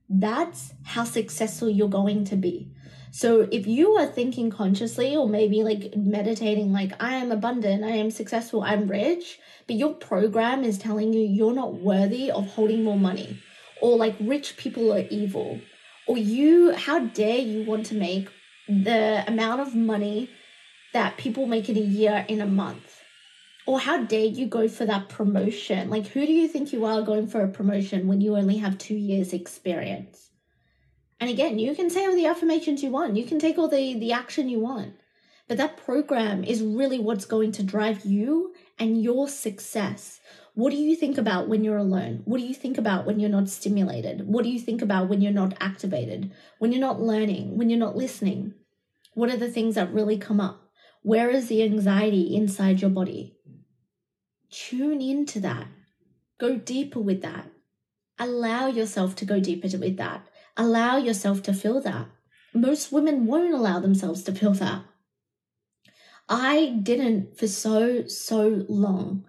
that's 0.08 0.74
how 0.84 1.04
successful 1.04 1.70
you're 1.70 1.88
going 1.88 2.24
to 2.26 2.36
be. 2.36 2.72
So 3.14 3.46
if 3.52 3.66
you 3.66 3.92
are 3.96 4.06
thinking 4.06 4.48
consciously 4.48 5.14
or 5.14 5.28
maybe 5.28 5.62
like 5.62 5.94
meditating, 5.94 6.72
like 6.72 6.92
I 6.98 7.16
am 7.16 7.30
abundant, 7.30 7.84
I 7.84 7.90
am 7.90 8.10
successful, 8.10 8.62
I'm 8.62 8.88
rich, 8.88 9.38
but 9.66 9.76
your 9.76 9.92
program 9.92 10.64
is 10.64 10.78
telling 10.78 11.12
you 11.12 11.20
you're 11.20 11.52
not 11.52 11.74
worthy 11.74 12.30
of 12.30 12.46
holding 12.46 12.82
more 12.84 12.98
money, 12.98 13.38
or 13.82 13.98
like 13.98 14.16
rich 14.18 14.56
people 14.56 14.90
are 14.94 15.04
evil, 15.10 15.60
or 16.08 16.16
you, 16.16 16.72
how 16.72 17.00
dare 17.00 17.36
you 17.36 17.66
want 17.66 17.84
to 17.86 17.94
make 17.94 18.30
the 18.66 19.22
amount 19.28 19.60
of 19.60 19.74
money 19.74 20.30
that 20.94 21.18
people 21.18 21.46
make 21.46 21.68
in 21.68 21.76
a 21.76 21.80
year 21.80 22.24
in 22.28 22.40
a 22.40 22.46
month? 22.46 23.02
Or 23.66 23.78
how 23.78 24.04
dare 24.04 24.24
you 24.24 24.46
go 24.46 24.68
for 24.68 24.86
that 24.86 25.10
promotion? 25.10 25.90
Like, 25.90 26.06
who 26.06 26.26
do 26.26 26.32
you 26.32 26.48
think 26.48 26.72
you 26.72 26.86
are 26.86 27.02
going 27.02 27.26
for 27.26 27.44
a 27.44 27.48
promotion 27.48 28.08
when 28.08 28.22
you 28.22 28.36
only 28.36 28.56
have 28.56 28.78
two 28.78 28.96
years' 28.96 29.34
experience? 29.34 30.31
And 31.22 31.30
again, 31.30 31.60
you 31.60 31.72
can 31.76 31.88
say 31.88 32.04
all 32.04 32.16
the 32.16 32.26
affirmations 32.26 32.82
you 32.82 32.90
want, 32.90 33.16
you 33.16 33.22
can 33.24 33.38
take 33.38 33.56
all 33.56 33.68
the, 33.68 33.96
the 33.96 34.10
action 34.10 34.48
you 34.48 34.58
want. 34.58 34.94
But 35.46 35.56
that 35.56 35.76
program 35.76 36.42
is 36.42 36.64
really 36.64 36.98
what's 36.98 37.26
going 37.26 37.52
to 37.52 37.62
drive 37.62 38.04
you 38.04 38.52
and 38.76 39.00
your 39.00 39.28
success. 39.28 40.18
What 40.54 40.70
do 40.70 40.76
you 40.76 40.96
think 40.96 41.18
about 41.18 41.48
when 41.48 41.62
you're 41.62 41.76
alone? 41.76 42.22
What 42.24 42.38
do 42.38 42.44
you 42.44 42.54
think 42.54 42.76
about 42.76 43.06
when 43.06 43.20
you're 43.20 43.30
not 43.30 43.48
stimulated? 43.48 44.26
What 44.26 44.42
do 44.42 44.50
you 44.50 44.58
think 44.58 44.82
about 44.82 45.08
when 45.08 45.20
you're 45.20 45.30
not 45.30 45.54
activated? 45.60 46.32
When 46.58 46.72
you're 46.72 46.80
not 46.80 47.00
learning? 47.00 47.56
When 47.56 47.70
you're 47.70 47.78
not 47.78 47.94
listening? 47.94 48.54
What 49.14 49.30
are 49.30 49.36
the 49.36 49.48
things 49.48 49.76
that 49.76 49.94
really 49.94 50.18
come 50.18 50.40
up? 50.40 50.72
Where 51.02 51.30
is 51.30 51.46
the 51.46 51.62
anxiety 51.62 52.34
inside 52.34 52.80
your 52.80 52.90
body? 52.90 53.36
Tune 54.50 55.00
into 55.00 55.38
that. 55.38 55.68
Go 56.40 56.56
deeper 56.56 56.98
with 56.98 57.22
that. 57.22 57.48
Allow 58.18 58.66
yourself 58.66 59.14
to 59.16 59.24
go 59.24 59.38
deeper 59.38 59.68
with 59.78 59.98
that. 59.98 60.26
Allow 60.56 60.98
yourself 60.98 61.42
to 61.44 61.54
feel 61.54 61.80
that. 61.80 62.08
Most 62.54 62.92
women 62.92 63.26
won't 63.26 63.54
allow 63.54 63.80
themselves 63.80 64.22
to 64.24 64.34
feel 64.34 64.52
that. 64.54 64.84
I 66.28 66.78
didn't 66.82 67.38
for 67.38 67.46
so, 67.46 68.06
so 68.06 68.64
long. 68.68 69.24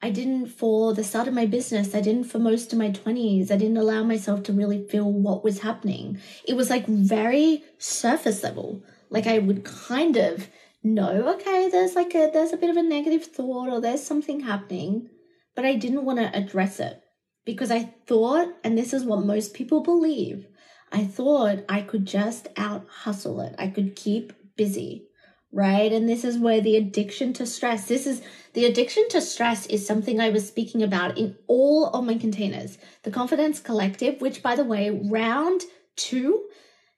I 0.00 0.10
didn't 0.10 0.46
for 0.46 0.94
the 0.94 1.02
start 1.02 1.26
of 1.26 1.34
my 1.34 1.46
business. 1.46 1.94
I 1.94 2.00
didn't 2.00 2.24
for 2.24 2.38
most 2.38 2.72
of 2.72 2.78
my 2.78 2.90
20s. 2.90 3.50
I 3.50 3.56
didn't 3.56 3.76
allow 3.76 4.04
myself 4.04 4.44
to 4.44 4.52
really 4.52 4.86
feel 4.86 5.10
what 5.10 5.42
was 5.42 5.60
happening. 5.60 6.20
It 6.46 6.54
was 6.54 6.70
like 6.70 6.86
very 6.86 7.64
surface 7.78 8.42
level. 8.44 8.84
Like 9.10 9.26
I 9.26 9.38
would 9.38 9.64
kind 9.64 10.16
of 10.16 10.48
know, 10.84 11.34
okay, 11.34 11.68
there's 11.70 11.96
like 11.96 12.14
a 12.14 12.30
there's 12.32 12.52
a 12.52 12.56
bit 12.56 12.70
of 12.70 12.76
a 12.76 12.82
negative 12.82 13.24
thought 13.24 13.68
or 13.68 13.80
there's 13.80 14.06
something 14.06 14.40
happening, 14.40 15.08
but 15.56 15.64
I 15.64 15.74
didn't 15.74 16.04
want 16.04 16.20
to 16.20 16.36
address 16.36 16.78
it 16.78 17.02
because 17.46 17.70
I 17.70 17.94
thought, 18.06 18.48
and 18.62 18.76
this 18.76 18.92
is 18.92 19.04
what 19.04 19.24
most 19.24 19.54
people 19.54 19.80
believe, 19.80 20.46
I 20.92 21.04
thought 21.04 21.64
I 21.68 21.80
could 21.80 22.04
just 22.04 22.48
out 22.56 22.86
hustle 22.88 23.40
it. 23.40 23.54
I 23.58 23.68
could 23.68 23.96
keep 23.96 24.32
busy, 24.56 25.06
right? 25.52 25.92
And 25.92 26.08
this 26.08 26.24
is 26.24 26.38
where 26.38 26.60
the 26.60 26.76
addiction 26.76 27.32
to 27.34 27.46
stress, 27.46 27.86
this 27.88 28.06
is 28.06 28.20
the 28.52 28.66
addiction 28.66 29.08
to 29.10 29.20
stress 29.20 29.66
is 29.66 29.86
something 29.86 30.20
I 30.20 30.30
was 30.30 30.46
speaking 30.46 30.82
about 30.82 31.16
in 31.16 31.36
all 31.46 31.86
of 31.86 32.04
my 32.04 32.18
containers. 32.18 32.78
The 33.04 33.10
Confidence 33.10 33.60
Collective, 33.60 34.20
which 34.20 34.42
by 34.42 34.56
the 34.56 34.64
way, 34.64 34.90
round 34.90 35.62
two 35.94 36.48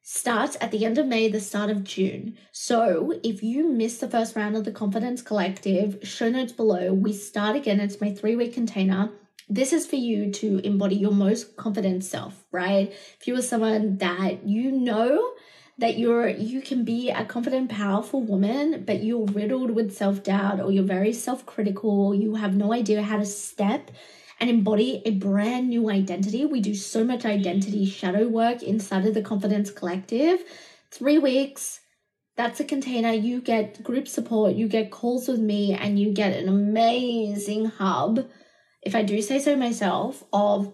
starts 0.02 0.56
at 0.62 0.70
the 0.70 0.87
end 0.87 0.96
of 0.96 1.06
May, 1.06 1.28
the 1.28 1.40
start 1.40 1.68
of 1.68 1.84
June. 1.84 2.38
So 2.52 3.20
if 3.22 3.42
you 3.42 3.68
missed 3.70 4.00
the 4.00 4.08
first 4.08 4.34
round 4.34 4.56
of 4.56 4.64
the 4.64 4.72
Confidence 4.72 5.20
Collective, 5.20 5.98
show 6.02 6.30
notes 6.30 6.52
below. 6.52 6.94
We 6.94 7.12
start 7.12 7.56
again. 7.56 7.80
It's 7.80 8.00
my 8.00 8.14
three 8.14 8.34
week 8.34 8.54
container 8.54 9.12
this 9.48 9.72
is 9.72 9.87
for 9.87 9.96
you 9.96 10.30
to 10.32 10.58
embody 10.58 10.96
your 10.96 11.12
most 11.12 11.56
confident 11.56 12.04
self, 12.04 12.44
right? 12.52 12.92
If 13.20 13.26
you 13.26 13.37
are 13.37 13.42
someone 13.42 13.98
that 13.98 14.46
you 14.46 14.72
know 14.72 15.32
that 15.78 15.98
you're 15.98 16.28
you 16.28 16.61
can 16.61 16.84
be 16.84 17.11
a 17.11 17.24
confident 17.24 17.70
powerful 17.70 18.20
woman 18.20 18.82
but 18.84 19.02
you're 19.04 19.24
riddled 19.26 19.70
with 19.70 19.96
self-doubt 19.96 20.58
or 20.61 20.72
you're 20.72 20.82
very 20.82 21.12
self-critical 21.12 22.12
you 22.16 22.34
have 22.34 22.56
no 22.56 22.72
idea 22.72 23.00
how 23.00 23.16
to 23.16 23.24
step 23.24 23.92
and 24.40 24.50
embody 24.50 25.02
a 25.04 25.11
brand 25.12 25.68
new 25.68 25.90
identity. 25.90 26.44
We 26.44 26.61
do 26.61 26.74
so 26.74 27.04
much 27.04 27.24
identity 27.24 27.87
shadow 27.87 28.28
work 28.28 28.62
inside 28.62 29.06
of 29.06 29.14
the 29.14 29.22
confidence 29.22 29.70
collective. 29.70 30.40
Three 30.90 31.18
weeks 31.18 31.80
that's 32.37 32.61
a 32.61 32.64
container. 32.64 33.12
You 33.12 33.40
get 33.40 33.82
group 33.82 34.06
support 34.06 34.54
you 34.54 34.68
get 34.68 34.90
calls 34.90 35.28
with 35.28 35.40
me 35.40 35.74
and 35.74 35.98
you 35.98 36.12
get 36.12 36.37
an 36.37 36.48
amazing 36.48 37.66
hub 37.66 38.26
if 38.82 38.94
I 38.94 39.02
do 39.02 39.20
say 39.22 39.38
so 39.38 39.56
myself, 39.56 40.24
of 40.32 40.72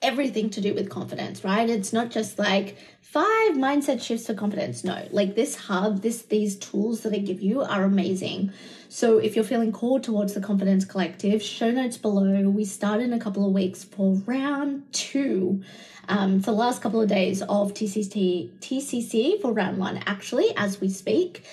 everything 0.00 0.50
to 0.50 0.60
do 0.60 0.74
with 0.74 0.90
confidence, 0.90 1.44
right? 1.44 1.68
It's 1.68 1.92
not 1.92 2.10
just 2.10 2.38
like 2.38 2.76
five 3.00 3.52
mindset 3.52 4.02
shifts 4.02 4.26
for 4.26 4.34
confidence. 4.34 4.84
No, 4.84 5.06
like 5.10 5.34
this 5.34 5.56
hub, 5.56 6.02
this 6.02 6.22
these 6.22 6.56
tools 6.56 7.02
that 7.02 7.12
I 7.12 7.18
give 7.18 7.40
you 7.40 7.62
are 7.62 7.84
amazing. 7.84 8.52
So 8.88 9.18
if 9.18 9.34
you're 9.34 9.44
feeling 9.44 9.72
called 9.72 10.04
towards 10.04 10.34
the 10.34 10.40
Confidence 10.40 10.84
Collective, 10.84 11.42
show 11.42 11.70
notes 11.70 11.96
below. 11.96 12.48
We 12.48 12.64
start 12.64 13.00
in 13.00 13.12
a 13.12 13.18
couple 13.18 13.46
of 13.46 13.52
weeks 13.52 13.84
for 13.84 14.14
round 14.26 14.92
two. 14.92 15.62
Um, 16.06 16.40
for 16.40 16.50
the 16.50 16.56
last 16.56 16.82
couple 16.82 17.00
of 17.00 17.08
days 17.08 17.40
of 17.42 17.72
TCC, 17.72 18.50
TCC 18.58 19.40
for 19.40 19.52
round 19.52 19.78
one, 19.78 20.02
actually, 20.06 20.54
as 20.56 20.80
we 20.80 20.90
speak. 20.90 21.44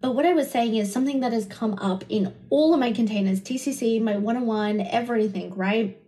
But 0.00 0.14
what 0.14 0.24
I 0.24 0.32
was 0.32 0.50
saying 0.50 0.76
is 0.76 0.92
something 0.92 1.20
that 1.20 1.32
has 1.32 1.44
come 1.44 1.74
up 1.74 2.04
in 2.08 2.34
all 2.48 2.72
of 2.72 2.80
my 2.80 2.92
containers, 2.92 3.40
TCC, 3.40 4.00
my 4.00 4.16
one 4.16 4.36
on 4.36 4.46
one, 4.46 4.80
everything, 4.80 5.54
right? 5.54 6.00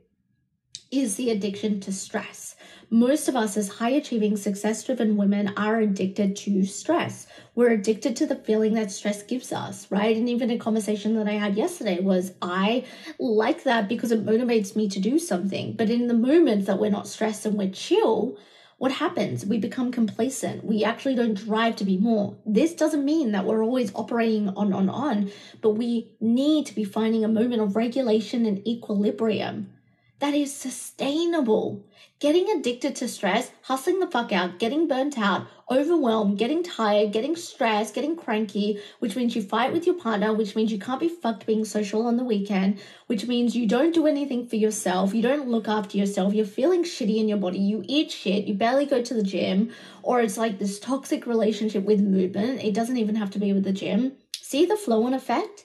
Is 0.90 1.16
the 1.16 1.30
addiction 1.30 1.80
to 1.80 1.92
stress. 1.92 2.56
Most 2.88 3.28
of 3.28 3.36
us, 3.36 3.56
as 3.56 3.68
high 3.68 3.90
achieving, 3.90 4.36
success 4.36 4.84
driven 4.84 5.16
women, 5.16 5.52
are 5.56 5.78
addicted 5.78 6.36
to 6.36 6.64
stress. 6.64 7.26
We're 7.54 7.70
addicted 7.70 8.16
to 8.16 8.26
the 8.26 8.36
feeling 8.36 8.74
that 8.74 8.90
stress 8.90 9.22
gives 9.22 9.52
us, 9.52 9.90
right? 9.90 10.14
And 10.14 10.28
even 10.28 10.50
a 10.50 10.58
conversation 10.58 11.14
that 11.16 11.28
I 11.28 11.32
had 11.32 11.56
yesterday 11.56 12.00
was 12.00 12.32
I 12.42 12.84
like 13.18 13.64
that 13.64 13.88
because 13.88 14.12
it 14.12 14.26
motivates 14.26 14.76
me 14.76 14.88
to 14.90 15.00
do 15.00 15.18
something. 15.18 15.72
But 15.72 15.88
in 15.88 16.06
the 16.06 16.14
moments 16.14 16.66
that 16.66 16.78
we're 16.78 16.90
not 16.90 17.08
stressed 17.08 17.46
and 17.46 17.56
we're 17.56 17.70
chill, 17.70 18.36
what 18.82 18.90
happens? 18.90 19.46
We 19.46 19.58
become 19.58 19.92
complacent. 19.92 20.64
We 20.64 20.82
actually 20.82 21.14
don't 21.14 21.34
drive 21.34 21.76
to 21.76 21.84
be 21.84 21.98
more. 21.98 22.34
This 22.44 22.74
doesn't 22.74 23.04
mean 23.04 23.30
that 23.30 23.44
we're 23.44 23.62
always 23.62 23.94
operating 23.94 24.48
on, 24.48 24.72
on, 24.72 24.88
on, 24.88 25.30
but 25.60 25.74
we 25.74 26.10
need 26.18 26.66
to 26.66 26.74
be 26.74 26.82
finding 26.82 27.24
a 27.24 27.28
moment 27.28 27.62
of 27.62 27.76
regulation 27.76 28.44
and 28.44 28.66
equilibrium 28.66 29.72
that 30.22 30.34
is 30.34 30.54
sustainable. 30.54 31.84
Getting 32.20 32.48
addicted 32.48 32.94
to 32.94 33.08
stress, 33.08 33.50
hustling 33.62 33.98
the 33.98 34.06
fuck 34.06 34.30
out, 34.30 34.60
getting 34.60 34.86
burnt 34.86 35.18
out, 35.18 35.48
overwhelmed, 35.68 36.38
getting 36.38 36.62
tired, 36.62 37.12
getting 37.12 37.34
stressed, 37.34 37.92
getting 37.92 38.14
cranky, 38.14 38.78
which 39.00 39.16
means 39.16 39.34
you 39.34 39.42
fight 39.42 39.72
with 39.72 39.84
your 39.84 39.96
partner, 39.96 40.32
which 40.32 40.54
means 40.54 40.70
you 40.70 40.78
can't 40.78 41.00
be 41.00 41.08
fucked 41.08 41.44
being 41.44 41.64
social 41.64 42.06
on 42.06 42.18
the 42.18 42.22
weekend, 42.22 42.78
which 43.08 43.26
means 43.26 43.56
you 43.56 43.66
don't 43.66 43.92
do 43.92 44.06
anything 44.06 44.46
for 44.46 44.54
yourself, 44.54 45.12
you 45.12 45.22
don't 45.22 45.48
look 45.48 45.66
after 45.66 45.98
yourself, 45.98 46.32
you're 46.32 46.46
feeling 46.46 46.84
shitty 46.84 47.16
in 47.16 47.28
your 47.28 47.38
body, 47.38 47.58
you 47.58 47.82
eat 47.88 48.12
shit, 48.12 48.44
you 48.44 48.54
barely 48.54 48.86
go 48.86 49.02
to 49.02 49.14
the 49.14 49.24
gym, 49.24 49.72
or 50.04 50.20
it's 50.20 50.38
like 50.38 50.60
this 50.60 50.78
toxic 50.78 51.26
relationship 51.26 51.82
with 51.82 52.00
movement. 52.00 52.62
It 52.62 52.74
doesn't 52.74 52.96
even 52.96 53.16
have 53.16 53.32
to 53.32 53.40
be 53.40 53.52
with 53.52 53.64
the 53.64 53.72
gym. 53.72 54.12
See 54.40 54.66
the 54.66 54.76
flow 54.76 55.04
and 55.04 55.16
effect? 55.16 55.64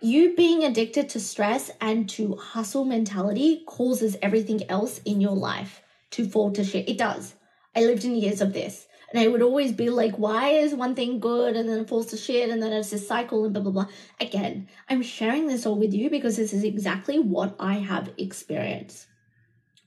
You 0.00 0.36
being 0.36 0.62
addicted 0.62 1.08
to 1.10 1.20
stress 1.20 1.72
and 1.80 2.08
to 2.10 2.36
hustle 2.36 2.84
mentality 2.84 3.64
causes 3.66 4.16
everything 4.22 4.68
else 4.70 5.00
in 5.04 5.20
your 5.20 5.34
life 5.34 5.82
to 6.12 6.28
fall 6.28 6.52
to 6.52 6.62
shit. 6.62 6.88
It 6.88 6.98
does. 6.98 7.34
I 7.74 7.80
lived 7.80 8.04
in 8.04 8.14
years 8.14 8.40
of 8.40 8.52
this. 8.52 8.86
And 9.12 9.20
I 9.20 9.26
would 9.26 9.42
always 9.42 9.72
be 9.72 9.90
like, 9.90 10.16
why 10.16 10.50
is 10.50 10.74
one 10.74 10.94
thing 10.94 11.18
good 11.18 11.56
and 11.56 11.68
then 11.68 11.80
it 11.80 11.88
falls 11.88 12.06
to 12.06 12.16
shit 12.16 12.50
and 12.50 12.62
then 12.62 12.72
it's 12.72 12.90
this 12.90 13.08
cycle 13.08 13.44
and 13.44 13.54
blah, 13.54 13.62
blah, 13.62 13.72
blah. 13.72 13.86
Again, 14.20 14.68
I'm 14.88 15.02
sharing 15.02 15.46
this 15.46 15.66
all 15.66 15.76
with 15.76 15.94
you 15.94 16.10
because 16.10 16.36
this 16.36 16.52
is 16.52 16.62
exactly 16.62 17.18
what 17.18 17.56
I 17.58 17.74
have 17.74 18.12
experienced. 18.18 19.06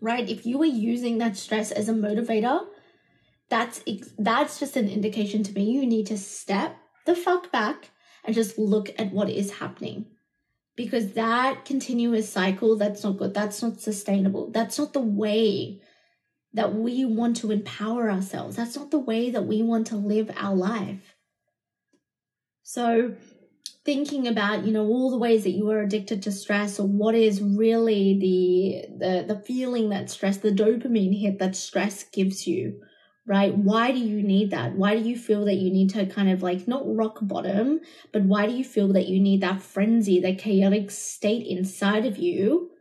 Right? 0.02 0.28
If 0.28 0.46
you 0.46 0.62
are 0.62 0.66
using 0.66 1.20
that 1.20 1.38
stress 1.38 1.72
as 1.72 1.88
a 1.88 1.94
motivator, 1.94 2.66
that's 3.48 3.82
that's 4.18 4.60
just 4.60 4.78
an 4.78 4.90
indication 4.90 5.44
to 5.44 5.54
me 5.54 5.70
you 5.70 5.86
need 5.86 6.08
to 6.08 6.18
step 6.18 6.78
the 7.06 7.14
fuck 7.14 7.52
back 7.52 7.92
and 8.24 8.36
just 8.36 8.58
look 8.58 8.90
at 8.98 9.12
what 9.12 9.30
is 9.30 9.52
happening. 9.52 10.06
Because 10.76 11.14
that 11.14 11.66
continuous 11.66 12.30
cycle, 12.30 12.78
that's 12.78 13.04
not 13.04 13.18
good. 13.18 13.34
That's 13.34 13.62
not 13.62 13.82
sustainable. 13.82 14.52
That's 14.52 14.80
not 14.80 14.94
the 14.94 15.02
way 15.02 15.82
that 16.54 16.74
we 16.74 17.06
want 17.06 17.38
to 17.38 17.52
empower 17.52 18.10
ourselves. 18.10 18.56
That's 18.56 18.76
not 18.76 18.92
the 18.92 19.00
way 19.00 19.30
that 19.30 19.46
we 19.46 19.62
want 19.62 19.88
to 19.88 19.96
live 19.96 20.32
our 20.36 20.56
life. 20.56 21.16
So, 22.64 23.16
thinking 23.84 24.28
about 24.28 24.66
you 24.66 24.72
know 24.72 24.86
all 24.86 25.10
the 25.10 25.18
ways 25.18 25.44
that 25.44 25.52
you 25.52 25.70
are 25.72 25.82
addicted 25.82 26.22
to 26.24 26.32
stress 26.32 26.80
or 26.80 26.88
what 26.88 27.16
is 27.16 27.42
really 27.42 28.18
the 28.20 28.96
the 28.98 29.34
the 29.34 29.40
feeling 29.42 29.90
that 29.90 30.10
stress 30.10 30.38
the 30.38 30.52
dopamine 30.52 31.20
hit 31.20 31.40
that 31.40 31.56
stress 31.56 32.04
gives 32.04 32.46
you 32.48 32.80
right? 33.26 33.56
Why 33.56 33.92
do 33.92 34.00
you 34.00 34.24
need 34.24 34.52
that? 34.52 34.76
Why 34.76 34.96
do 34.96 35.08
you 35.08 35.18
feel 35.18 35.46
that 35.46 35.56
you 35.56 35.72
need 35.72 35.92
to 35.92 36.06
kind 36.06 36.30
of 36.30 36.42
like 36.42 36.68
not 36.68 36.84
rock 36.86 37.20
bottom, 37.22 37.82
but 38.12 38.24
why 38.24 38.48
do 38.48 38.54
you 38.54 38.64
feel 38.64 38.94
that 38.94 39.08
you 39.08 39.20
need 39.20 39.42
that 39.42 39.62
frenzy, 39.62 40.20
that 40.22 40.40
chaotic 40.40 40.90
state 40.92 41.46
inside 41.46 42.06
of 42.06 42.18
you 42.18 42.72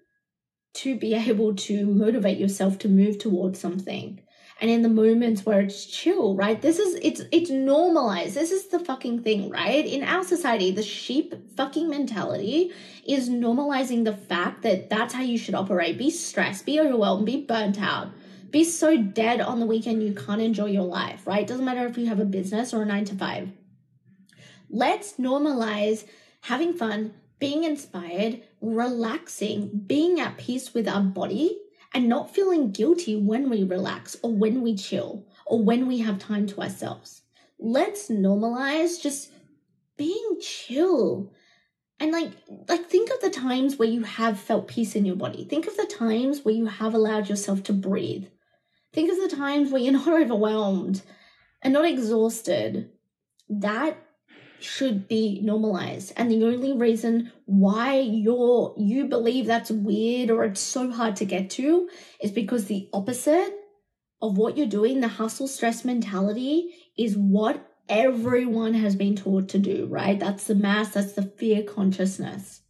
to 0.74 0.98
be 0.98 1.14
able 1.28 1.54
to 1.54 1.86
motivate 1.86 2.38
yourself 2.38 2.78
to 2.78 2.88
move 2.88 3.18
towards 3.18 3.60
something? 3.60 4.20
And 4.62 4.70
in 4.70 4.82
the 4.82 4.90
moments 4.90 5.46
where 5.46 5.60
it's 5.60 5.86
chill, 5.86 6.36
right? 6.36 6.60
This 6.60 6.78
is 6.78 6.98
it's 7.00 7.22
it's 7.32 7.48
normalized. 7.48 8.34
This 8.34 8.50
is 8.50 8.68
the 8.68 8.78
fucking 8.78 9.22
thing, 9.22 9.48
right? 9.48 9.86
In 9.86 10.04
our 10.04 10.22
society, 10.22 10.70
the 10.70 10.82
sheep 10.82 11.34
fucking 11.56 11.88
mentality 11.88 12.70
is 13.06 13.30
normalizing 13.30 14.04
the 14.04 14.12
fact 14.12 14.60
that 14.62 14.90
that's 14.90 15.14
how 15.14 15.22
you 15.22 15.38
should 15.38 15.54
operate. 15.54 15.96
Be 15.96 16.10
stressed, 16.10 16.66
be 16.66 16.78
overwhelmed, 16.78 17.24
be 17.24 17.40
burnt 17.40 17.80
out 17.80 18.10
be 18.50 18.64
so 18.64 18.96
dead 18.96 19.40
on 19.40 19.60
the 19.60 19.66
weekend 19.66 20.02
you 20.02 20.14
can't 20.14 20.40
enjoy 20.40 20.66
your 20.66 20.84
life, 20.84 21.26
right? 21.26 21.46
Doesn't 21.46 21.64
matter 21.64 21.86
if 21.86 21.96
you 21.96 22.06
have 22.06 22.20
a 22.20 22.24
business 22.24 22.74
or 22.74 22.82
a 22.82 22.86
nine 22.86 23.04
to 23.06 23.14
five. 23.14 23.50
Let's 24.68 25.14
normalize 25.14 26.04
having 26.42 26.74
fun, 26.74 27.14
being 27.38 27.64
inspired, 27.64 28.42
relaxing, 28.60 29.82
being 29.86 30.20
at 30.20 30.38
peace 30.38 30.74
with 30.74 30.88
our 30.88 31.02
body, 31.02 31.58
and 31.92 32.08
not 32.08 32.34
feeling 32.34 32.70
guilty 32.70 33.16
when 33.16 33.50
we 33.50 33.64
relax 33.64 34.16
or 34.22 34.32
when 34.32 34.62
we 34.62 34.76
chill 34.76 35.26
or 35.46 35.62
when 35.62 35.86
we 35.86 35.98
have 35.98 36.18
time 36.18 36.46
to 36.46 36.60
ourselves. 36.60 37.22
Let's 37.58 38.08
normalize 38.08 39.02
just 39.02 39.32
being 39.96 40.38
chill. 40.40 41.32
And 41.98 42.12
like 42.12 42.30
like 42.68 42.86
think 42.88 43.10
of 43.10 43.20
the 43.20 43.30
times 43.30 43.76
where 43.76 43.88
you 43.88 44.04
have 44.04 44.38
felt 44.38 44.68
peace 44.68 44.94
in 44.94 45.04
your 45.04 45.16
body. 45.16 45.44
Think 45.44 45.66
of 45.66 45.76
the 45.76 45.86
times 45.86 46.44
where 46.44 46.54
you 46.54 46.66
have 46.66 46.94
allowed 46.94 47.28
yourself 47.28 47.62
to 47.64 47.72
breathe. 47.72 48.26
Think 48.92 49.10
of 49.10 49.18
the 49.18 49.36
times 49.36 49.70
where 49.70 49.80
you're 49.80 49.92
not 50.04 50.08
overwhelmed 50.08 51.02
and 51.62 51.72
not 51.72 51.84
exhausted. 51.84 52.90
That 53.48 53.96
should 54.60 55.08
be 55.08 55.40
normalized. 55.42 56.12
And 56.16 56.30
the 56.30 56.44
only 56.44 56.72
reason 56.76 57.32
why 57.46 57.98
you're 57.98 58.74
you 58.76 59.06
believe 59.06 59.46
that's 59.46 59.70
weird 59.70 60.30
or 60.30 60.44
it's 60.44 60.60
so 60.60 60.90
hard 60.90 61.16
to 61.16 61.24
get 61.24 61.50
to 61.50 61.88
is 62.20 62.30
because 62.30 62.66
the 62.66 62.88
opposite 62.92 63.56
of 64.22 64.36
what 64.36 64.56
you're 64.56 64.66
doing, 64.66 65.00
the 65.00 65.08
hustle 65.08 65.48
stress 65.48 65.84
mentality, 65.84 66.74
is 66.98 67.16
what 67.16 67.66
everyone 67.88 68.74
has 68.74 68.94
been 68.94 69.16
taught 69.16 69.48
to 69.48 69.58
do, 69.58 69.86
right? 69.86 70.18
That's 70.20 70.46
the 70.46 70.54
mass, 70.54 70.90
that's 70.90 71.12
the 71.12 71.22
fear 71.22 71.62
consciousness. 71.62 72.60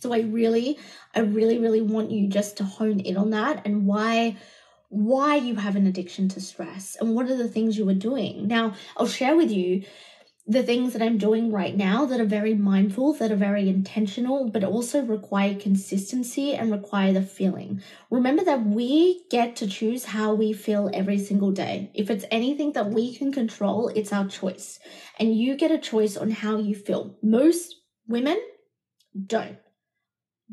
So 0.00 0.12
I 0.12 0.20
really, 0.20 0.78
I 1.14 1.20
really, 1.20 1.58
really 1.58 1.80
want 1.80 2.10
you 2.10 2.28
just 2.28 2.58
to 2.58 2.64
hone 2.64 3.00
in 3.00 3.16
on 3.16 3.30
that 3.30 3.66
and 3.66 3.86
why 3.86 4.36
why 4.88 5.36
you 5.36 5.56
have 5.56 5.76
an 5.76 5.86
addiction 5.86 6.28
to 6.30 6.40
stress 6.40 6.96
and 7.00 7.14
what 7.14 7.28
are 7.30 7.36
the 7.36 7.48
things 7.48 7.76
you 7.76 7.88
are 7.88 7.94
doing. 7.94 8.48
Now, 8.48 8.74
I'll 8.96 9.06
share 9.06 9.36
with 9.36 9.50
you 9.50 9.84
the 10.46 10.62
things 10.62 10.94
that 10.94 11.02
I'm 11.02 11.18
doing 11.18 11.52
right 11.52 11.76
now 11.76 12.06
that 12.06 12.20
are 12.20 12.24
very 12.24 12.54
mindful, 12.54 13.12
that 13.14 13.30
are 13.30 13.36
very 13.36 13.68
intentional, 13.68 14.48
but 14.48 14.64
also 14.64 15.02
require 15.02 15.54
consistency 15.54 16.54
and 16.54 16.72
require 16.72 17.12
the 17.12 17.20
feeling. 17.20 17.82
Remember 18.10 18.42
that 18.44 18.64
we 18.64 19.24
get 19.30 19.56
to 19.56 19.66
choose 19.66 20.06
how 20.06 20.32
we 20.32 20.54
feel 20.54 20.90
every 20.94 21.18
single 21.18 21.50
day. 21.50 21.90
If 21.92 22.08
it's 22.08 22.24
anything 22.30 22.72
that 22.72 22.88
we 22.88 23.14
can 23.14 23.30
control, 23.30 23.88
it's 23.88 24.10
our 24.10 24.26
choice. 24.26 24.78
And 25.20 25.36
you 25.36 25.54
get 25.54 25.70
a 25.70 25.76
choice 25.76 26.16
on 26.16 26.30
how 26.30 26.56
you 26.56 26.74
feel. 26.74 27.14
Most 27.22 27.76
women 28.06 28.40
don't. 29.26 29.58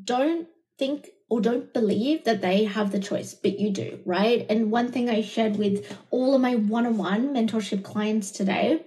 Don't 0.04 0.50
think 0.78 1.08
or 1.30 1.42
don't 1.42 1.74
believe 1.74 2.24
that 2.26 2.42
they 2.42 2.66
have 2.66 2.92
the 2.92 3.00
choice, 3.00 3.34
but 3.34 3.60
you 3.60 3.72
do, 3.72 4.00
right? 4.06 4.46
And 4.50 4.72
one 4.72 4.92
thing 4.92 5.10
I 5.10 5.22
shared 5.22 5.58
with 5.58 5.98
all 6.12 6.36
of 6.36 6.42
my 6.42 6.56
one 6.56 6.86
on 6.86 6.98
one 6.98 7.34
mentorship 7.34 7.84
clients 7.84 8.32
today, 8.32 8.86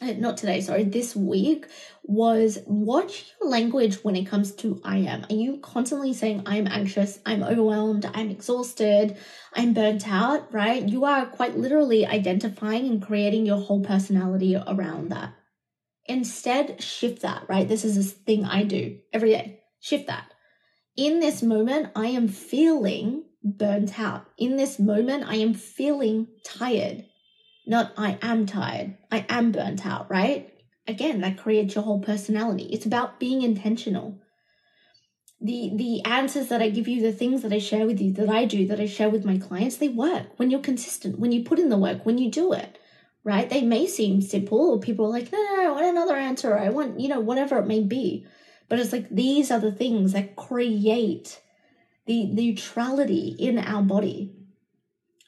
uh, 0.00 0.12
not 0.12 0.38
today, 0.38 0.60
sorry, 0.60 0.84
this 0.84 1.14
week, 1.14 1.66
was 2.04 2.58
watch 2.66 3.26
your 3.38 3.50
language 3.50 3.96
when 4.02 4.16
it 4.16 4.24
comes 4.24 4.52
to 4.52 4.80
I 4.82 4.98
am. 4.98 5.26
Are 5.28 5.34
you 5.34 5.58
constantly 5.58 6.14
saying, 6.14 6.44
I'm 6.46 6.66
anxious, 6.66 7.18
I'm 7.26 7.42
overwhelmed, 7.42 8.08
I'm 8.14 8.30
exhausted, 8.30 9.18
I'm 9.54 9.74
burnt 9.74 10.08
out, 10.08 10.52
right? 10.54 10.88
You 10.88 11.04
are 11.04 11.26
quite 11.26 11.58
literally 11.58 12.06
identifying 12.06 12.86
and 12.86 13.02
creating 13.02 13.44
your 13.44 13.60
whole 13.60 13.84
personality 13.84 14.56
around 14.56 15.10
that. 15.10 15.34
Instead, 16.06 16.82
shift 16.82 17.20
that, 17.22 17.42
right? 17.46 17.68
This 17.68 17.84
is 17.84 17.98
a 17.98 18.02
thing 18.02 18.46
I 18.46 18.62
do 18.62 19.00
every 19.12 19.32
day. 19.32 19.60
Shift 19.80 20.06
that 20.06 20.32
in 20.98 21.20
this 21.20 21.42
moment, 21.42 21.92
I 21.96 22.08
am 22.08 22.28
feeling 22.28 23.24
burnt 23.44 23.98
out. 24.00 24.26
In 24.36 24.56
this 24.56 24.78
moment, 24.80 25.24
I 25.26 25.36
am 25.36 25.54
feeling 25.54 26.26
tired. 26.44 27.06
Not 27.66 27.92
I 27.96 28.18
am 28.20 28.46
tired. 28.46 28.98
I 29.12 29.24
am 29.28 29.52
burnt 29.52 29.86
out, 29.86 30.10
right? 30.10 30.52
Again, 30.88 31.20
that 31.22 31.38
creates 31.38 31.74
your 31.76 31.84
whole 31.84 32.00
personality. 32.00 32.68
It's 32.72 32.86
about 32.86 33.20
being 33.20 33.42
intentional. 33.42 34.20
the 35.40 35.70
the 35.76 36.04
answers 36.04 36.48
that 36.48 36.62
I 36.62 36.70
give 36.70 36.88
you, 36.88 37.00
the 37.00 37.12
things 37.12 37.42
that 37.42 37.52
I 37.52 37.58
share 37.58 37.86
with 37.86 38.00
you, 38.00 38.12
that 38.14 38.28
I 38.28 38.44
do, 38.44 38.66
that 38.68 38.80
I 38.80 38.86
share 38.86 39.10
with 39.10 39.24
my 39.24 39.38
clients, 39.38 39.76
they 39.76 39.88
work 39.88 40.26
when 40.36 40.50
you're 40.50 40.60
consistent, 40.60 41.18
when 41.18 41.32
you 41.32 41.44
put 41.44 41.58
in 41.60 41.68
the 41.68 41.78
work, 41.78 42.04
when 42.04 42.18
you 42.18 42.30
do 42.30 42.52
it. 42.52 42.78
Right? 43.24 43.48
They 43.50 43.62
may 43.62 43.86
seem 43.86 44.22
simple, 44.22 44.70
or 44.70 44.80
people 44.80 45.06
are 45.06 45.10
like, 45.10 45.30
no, 45.30 45.38
no, 45.38 45.56
no, 45.56 45.66
I 45.66 45.70
want 45.70 45.86
another 45.86 46.16
answer. 46.16 46.56
I 46.56 46.70
want, 46.70 46.98
you 46.98 47.08
know, 47.08 47.20
whatever 47.20 47.58
it 47.58 47.66
may 47.66 47.82
be. 47.82 48.26
But 48.68 48.78
it's 48.78 48.92
like 48.92 49.08
these 49.10 49.50
are 49.50 49.60
the 49.60 49.72
things 49.72 50.12
that 50.12 50.36
create 50.36 51.40
the 52.06 52.26
neutrality 52.26 53.34
in 53.38 53.58
our 53.58 53.82
body. 53.82 54.34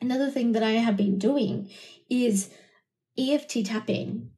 Another 0.00 0.31
thing 0.31 0.53
that 0.53 0.62
I 0.62 0.72
have 0.72 0.96
been 0.96 1.18
doing 1.18 1.70
is 2.09 2.50
EFT 3.18 3.66
tapping. 3.66 4.31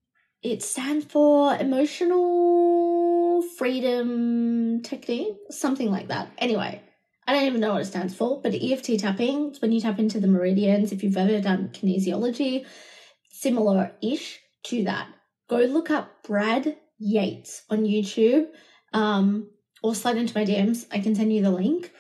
It 0.42 0.62
stands 0.62 1.04
for 1.04 1.54
emotional 1.54 3.42
freedom 3.56 4.82
technique, 4.82 5.36
something 5.50 5.90
like 5.90 6.08
that. 6.08 6.32
Anyway, 6.38 6.82
I 7.26 7.32
don't 7.32 7.44
even 7.44 7.60
know 7.60 7.74
what 7.74 7.82
it 7.82 7.86
stands 7.86 8.14
for, 8.14 8.40
but 8.40 8.54
EFT 8.54 8.98
tapping, 8.98 9.50
it's 9.50 9.60
when 9.60 9.70
you 9.70 9.80
tap 9.80 10.00
into 10.00 10.18
the 10.18 10.26
meridians. 10.26 10.90
If 10.90 11.04
you've 11.04 11.16
ever 11.16 11.40
done 11.40 11.68
kinesiology, 11.72 12.66
similar 13.30 13.92
ish 14.02 14.40
to 14.64 14.82
that. 14.84 15.06
Go 15.48 15.58
look 15.58 15.90
up 15.90 16.24
Brad 16.24 16.76
Yates 16.98 17.62
on 17.70 17.84
YouTube 17.84 18.46
um, 18.92 19.50
or 19.83 19.94
slide 19.94 20.16
into 20.16 20.37
my 20.38 20.44
DMs. 20.44 20.87
I 20.90 21.00
can 21.00 21.14
send 21.14 21.33
you 21.33 21.42
the 21.42 21.50
link. 21.50 21.92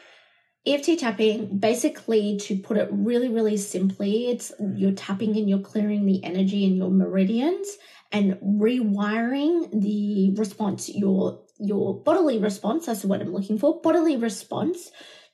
EFT 0.64 1.00
tapping, 1.00 1.58
basically, 1.58 2.36
to 2.38 2.56
put 2.56 2.76
it 2.76 2.88
really, 2.92 3.28
really 3.28 3.56
simply, 3.56 4.28
it's 4.28 4.52
you're 4.76 4.92
tapping 4.92 5.36
and 5.36 5.50
you're 5.50 5.58
clearing 5.58 6.06
the 6.06 6.22
energy 6.22 6.64
in 6.64 6.76
your 6.76 6.90
meridians 6.90 7.66
and 8.12 8.34
rewiring 8.34 9.80
the 9.80 10.34
response, 10.36 10.88
your 10.88 11.40
your 11.58 12.00
bodily 12.02 12.38
response. 12.38 12.86
That's 12.86 13.04
what 13.04 13.20
I'm 13.20 13.32
looking 13.32 13.58
for. 13.58 13.80
Bodily 13.80 14.16
response 14.16 14.90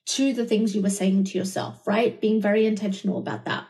to 0.07 0.33
the 0.33 0.47
things 0.47 0.75
you 0.75 0.81
were 0.81 0.89
saying 0.89 1.25
to 1.25 1.39
yourself, 1.39 1.87
right? 1.87 2.19
Being 2.19 2.41
very 2.41 2.65
intentional 2.65 3.19
about 3.19 3.45
that. 3.45 3.68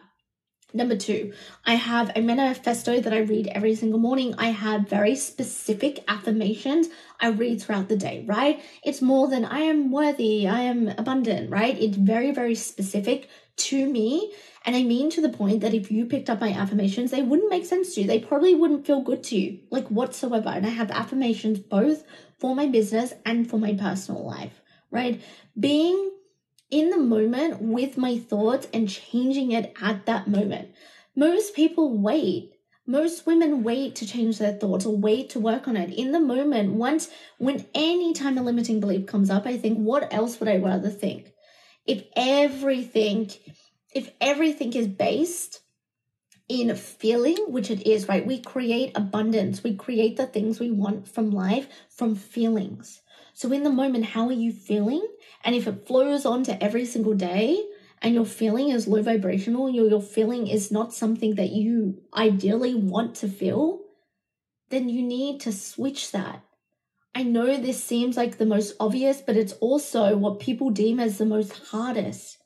Number 0.75 0.97
two, 0.97 1.33
I 1.65 1.77
have 1.77 2.13
a 2.15 2.21
manifesto 2.21 3.01
that 3.01 3.13
I 3.15 3.21
read 3.21 3.47
every 3.47 3.75
single 3.75 3.99
morning. 3.99 4.35
I 4.37 4.49
have 4.49 4.87
very 4.87 5.15
specific 5.17 6.05
affirmations 6.07 6.89
I 7.19 7.29
read 7.29 7.63
throughout 7.63 7.89
the 7.89 7.97
day, 7.97 8.25
right? 8.27 8.63
It's 8.85 9.01
more 9.01 9.29
than 9.29 9.47
I 9.47 9.61
am 9.61 9.91
worthy, 9.91 10.47
I 10.47 10.61
am 10.61 10.89
abundant, 10.89 11.51
right? 11.51 11.81
It's 11.81 11.97
very, 11.97 12.33
very 12.33 12.55
specific 12.55 13.31
to 13.57 13.89
me. 13.89 14.35
And 14.67 14.77
I 14.77 14.83
mean 14.83 15.09
to 15.11 15.23
the 15.23 15.31
point 15.31 15.61
that 15.63 15.73
if 15.73 15.91
you 15.91 16.05
picked 16.05 16.29
up 16.29 16.43
my 16.43 16.53
affirmations, 16.53 17.13
they 17.13 17.23
wouldn't 17.23 17.51
make 17.51 17.65
sense 17.65 17.95
to 17.95 18.03
you. 18.03 18.07
They 18.07 18.21
probably 18.21 18.55
wouldn't 18.55 18.87
feel 18.87 19.01
good 19.01 19.23
to 19.25 19.39
you, 19.39 19.61
like 19.71 19.89
whatsoever. 19.89 20.51
And 20.51 20.67
I 20.67 20.71
have 20.71 20.91
affirmations 20.91 21.61
both 21.61 22.05
for 22.39 22.55
my 22.55 22.67
business 22.67 23.15
and 23.25 23.49
for 23.49 23.59
my 23.59 23.73
personal 23.73 24.23
life, 24.27 24.61
right? 24.91 25.23
Being 25.59 26.13
in 26.71 26.91
the 26.91 26.99
moment 26.99 27.63
with 27.63 27.97
my 27.97 28.19
thoughts 28.19 28.69
and 28.73 28.89
changing 28.89 29.53
it 29.53 29.73
at 29.81 30.07
that 30.07 30.29
moment. 30.29 30.71
Most 31.17 31.55
people 31.55 31.99
wait. 31.99 32.53
Most 32.87 33.27
women 33.27 33.63
wait 33.63 33.97
to 33.97 34.07
change 34.07 34.39
their 34.39 34.55
thoughts 34.55 34.87
or 34.87 34.97
wait 34.97 35.31
to 35.31 35.41
work 35.41 35.69
on 35.69 35.77
it. 35.77 35.93
In 35.93 36.13
the 36.13 36.21
moment, 36.21 36.73
once, 36.73 37.09
when 37.37 37.67
any 37.75 38.15
time 38.15 38.39
a 38.39 38.43
limiting 38.43 38.81
belief 38.81 39.07
comes 39.07 39.29
up, 39.29 39.47
I 39.47 39.59
think, 39.59 39.79
what 39.79 40.13
else 40.13 40.41
would 40.41 40.49
I 40.49 40.57
rather 40.57 40.89
think? 40.89 41.33
If 41.87 42.05
everything, 42.17 43.31
if 43.95 44.11
everything 44.21 44.73
is 44.75 44.87
based 44.87 45.61
in 46.49 46.75
feeling, 46.77 47.37
which 47.49 47.71
it 47.71 47.87
is, 47.87 48.09
right? 48.09 48.27
We 48.27 48.41
create 48.41 48.93
abundance. 48.97 49.63
We 49.63 49.75
create 49.75 50.17
the 50.17 50.27
things 50.27 50.59
we 50.59 50.71
want 50.71 51.07
from 51.07 51.31
life 51.31 51.69
from 51.91 52.15
feelings. 52.15 53.03
So 53.39 53.53
in 53.53 53.63
the 53.63 53.71
moment, 53.71 54.05
how 54.05 54.27
are 54.27 54.33
you 54.33 54.51
feeling? 54.51 55.07
And 55.45 55.55
if 55.55 55.69
it 55.69 55.87
flows 55.87 56.27
on 56.27 56.43
to 56.43 56.61
every 56.61 56.85
single 56.85 57.15
day 57.15 57.65
and 58.03 58.13
your 58.13 58.25
feeling 58.25 58.71
is 58.71 58.89
low 58.89 59.01
vibrational, 59.01 59.71
your, 59.71 59.89
your 59.89 60.03
feeling 60.03 60.49
is 60.49 60.73
not 60.73 60.93
something 60.93 61.37
that 61.37 61.51
you 61.51 62.03
ideally 62.13 62.75
want 62.75 63.15
to 63.19 63.29
feel, 63.29 63.79
then 64.71 64.89
you 64.89 65.03
need 65.03 65.39
to 65.43 65.53
switch 65.53 66.11
that. 66.11 66.43
I 67.15 67.23
know 67.23 67.57
this 67.57 67.81
seems 67.81 68.17
like 68.17 68.39
the 68.39 68.45
most 68.45 68.75
obvious, 68.81 69.21
but 69.21 69.37
it's 69.37 69.53
also 69.61 70.17
what 70.17 70.41
people 70.41 70.71
deem 70.71 70.99
as 70.99 71.19
the 71.19 71.25
most 71.25 71.53
hardest 71.69 72.38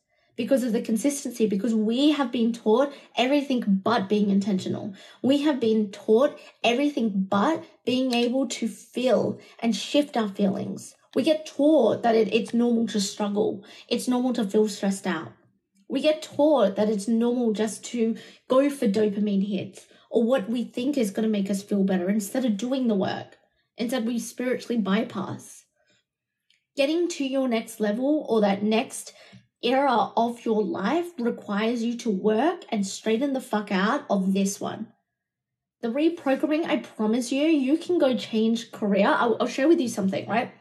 because 0.42 0.64
of 0.64 0.72
the 0.72 0.83
consistency, 0.83 1.46
because 1.46 1.72
we 1.72 2.11
have 2.11 2.33
been 2.33 2.52
taught 2.52 2.92
everything 3.16 3.62
but 3.85 4.09
being 4.09 4.28
intentional. 4.28 4.92
We 5.22 5.42
have 5.42 5.61
been 5.61 5.92
taught 5.92 6.37
everything 6.64 7.28
but 7.31 7.64
being 7.87 8.12
able 8.12 8.48
to 8.48 8.66
feel 8.66 9.38
and 9.61 9.76
shift 9.76 10.16
our 10.16 10.28
feelings. 10.28 10.96
We 11.14 11.22
get 11.22 11.46
taught 11.46 12.02
that 12.02 12.16
it, 12.16 12.35
it's 12.35 12.52
normal 12.52 12.88
to 12.88 13.00
struggle. 13.00 13.64
It's 13.88 14.09
normal 14.09 14.33
to 14.33 14.44
feel 14.44 14.66
stressed 14.66 15.07
out. 15.07 15.31
We 15.88 16.00
get 16.00 16.22
taught 16.22 16.74
that 16.74 16.90
it's 16.90 17.07
normal 17.07 17.52
just 17.52 17.85
to 17.92 18.16
go 18.48 18.68
for 18.68 18.88
dopamine 18.88 19.48
hits 19.48 19.87
or 20.11 20.24
what 20.24 20.50
we 20.50 20.64
think 20.64 20.98
is 20.98 21.12
going 21.12 21.22
to 21.22 21.38
make 21.38 21.50
us 21.50 21.62
feel 21.62 21.85
better 21.85 22.11
instead 22.11 22.44
of 22.44 22.57
doing 22.57 22.88
the 22.88 22.96
work. 22.96 23.38
Instead, 23.76 24.07
we 24.07 24.18
spiritually 24.18 24.81
bypass. 24.81 25.66
Getting 26.76 27.07
to 27.11 27.24
your 27.24 27.46
next 27.46 27.78
level 27.78 28.26
or 28.28 28.40
that 28.40 28.64
next 28.64 29.12
era 29.62 30.12
of 30.16 30.44
your 30.44 30.62
life 30.62 31.11
requires 31.18 31.83
you 31.83 31.96
to 31.98 32.11
work 32.11 32.64
and 32.70 32.87
straighten 32.87 33.33
the 33.33 33.40
fuck 33.40 33.70
out 33.70 34.05
of 34.11 34.33
this 34.33 34.61
one. 34.61 34.88
The 35.81 35.88
reprogramming, 35.88 36.66
I 36.66 36.77
promise 36.79 37.33
you, 37.33 37.42
you 37.42 37.77
can 37.77 37.98
go 37.98 38.16
change 38.16 38.70
career. 38.70 39.09
I'll, 39.09 39.37
I'll 39.40 39.46
share 39.46 39.68
with 39.68 39.81
you 39.81 39.88
something, 39.88 40.29
right? 40.29 40.53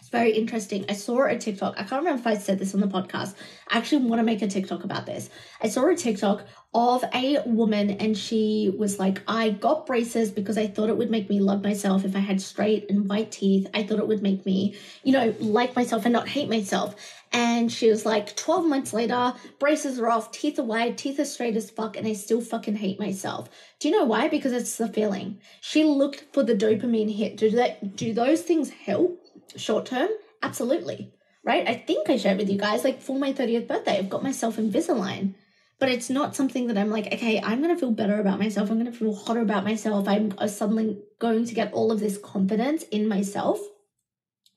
It's 0.00 0.08
very 0.08 0.32
interesting. 0.32 0.84
I 0.88 0.94
saw 0.94 1.24
a 1.24 1.38
TikTok. 1.38 1.74
I 1.76 1.84
can't 1.84 2.02
remember 2.02 2.20
if 2.20 2.26
I 2.26 2.36
said 2.36 2.58
this 2.58 2.74
on 2.74 2.80
the 2.80 2.86
podcast. 2.86 3.34
I 3.68 3.78
actually 3.78 4.06
want 4.06 4.20
to 4.20 4.24
make 4.24 4.42
a 4.42 4.48
TikTok 4.48 4.84
about 4.84 5.06
this. 5.06 5.30
I 5.62 5.68
saw 5.68 5.86
a 5.88 5.96
TikTok 5.96 6.46
of 6.74 7.04
a 7.14 7.38
woman 7.46 7.92
and 7.92 8.16
she 8.18 8.74
was 8.76 8.98
like, 8.98 9.22
I 9.28 9.50
got 9.50 9.86
braces 9.86 10.30
because 10.30 10.58
I 10.58 10.66
thought 10.66 10.88
it 10.88 10.96
would 10.96 11.10
make 11.10 11.30
me 11.30 11.40
love 11.40 11.62
myself 11.62 12.04
if 12.04 12.16
I 12.16 12.18
had 12.18 12.40
straight 12.40 12.90
and 12.90 13.08
white 13.08 13.32
teeth. 13.32 13.68
I 13.72 13.84
thought 13.84 13.98
it 13.98 14.08
would 14.08 14.22
make 14.22 14.44
me, 14.44 14.76
you 15.04 15.12
know, 15.12 15.34
like 15.38 15.76
myself 15.76 16.04
and 16.04 16.12
not 16.12 16.28
hate 16.28 16.48
myself. 16.48 16.96
And 17.34 17.70
she 17.70 17.90
was 17.90 18.06
like, 18.06 18.36
12 18.36 18.64
months 18.64 18.92
later, 18.94 19.34
braces 19.58 19.98
are 19.98 20.08
off, 20.08 20.30
teeth 20.30 20.58
are 20.58 20.64
white, 20.64 20.96
teeth 20.96 21.18
are 21.18 21.24
straight 21.26 21.56
as 21.56 21.68
fuck, 21.68 21.96
and 21.96 22.06
I 22.06 22.14
still 22.14 22.40
fucking 22.40 22.76
hate 22.76 22.98
myself. 22.98 23.50
Do 23.80 23.88
you 23.88 23.98
know 23.98 24.04
why? 24.04 24.28
Because 24.28 24.52
it's 24.52 24.76
the 24.76 24.88
feeling. 24.88 25.40
She 25.60 25.84
looked 25.84 26.24
for 26.32 26.42
the 26.42 26.54
dopamine 26.54 27.14
hit. 27.14 27.36
Do 27.36 27.50
that 27.50 27.96
do 27.96 28.14
those 28.14 28.40
things 28.40 28.70
help? 28.70 29.20
short 29.56 29.86
term, 29.86 30.08
absolutely. 30.42 31.12
Right? 31.44 31.68
I 31.68 31.74
think 31.74 32.08
I 32.08 32.16
shared 32.16 32.38
with 32.38 32.48
you 32.48 32.58
guys, 32.58 32.84
like 32.84 33.02
for 33.02 33.18
my 33.18 33.32
30th 33.32 33.68
birthday, 33.68 33.98
I've 33.98 34.08
got 34.08 34.22
myself 34.22 34.56
Invisalign. 34.56 35.34
But 35.78 35.88
it's 35.90 36.08
not 36.08 36.36
something 36.36 36.68
that 36.68 36.78
I'm 36.78 36.88
like, 36.88 37.12
okay, 37.12 37.40
I'm 37.40 37.60
going 37.60 37.74
to 37.74 37.78
feel 37.78 37.90
better 37.90 38.20
about 38.20 38.38
myself. 38.38 38.70
I'm 38.70 38.78
going 38.78 38.90
to 38.90 38.96
feel 38.96 39.14
hotter 39.14 39.40
about 39.40 39.64
myself. 39.64 40.08
I'm 40.08 40.32
uh, 40.38 40.46
suddenly 40.46 40.98
going 41.18 41.44
to 41.44 41.54
get 41.54 41.72
all 41.72 41.90
of 41.90 42.00
this 42.00 42.16
confidence 42.16 42.84
in 42.84 43.08
myself 43.08 43.58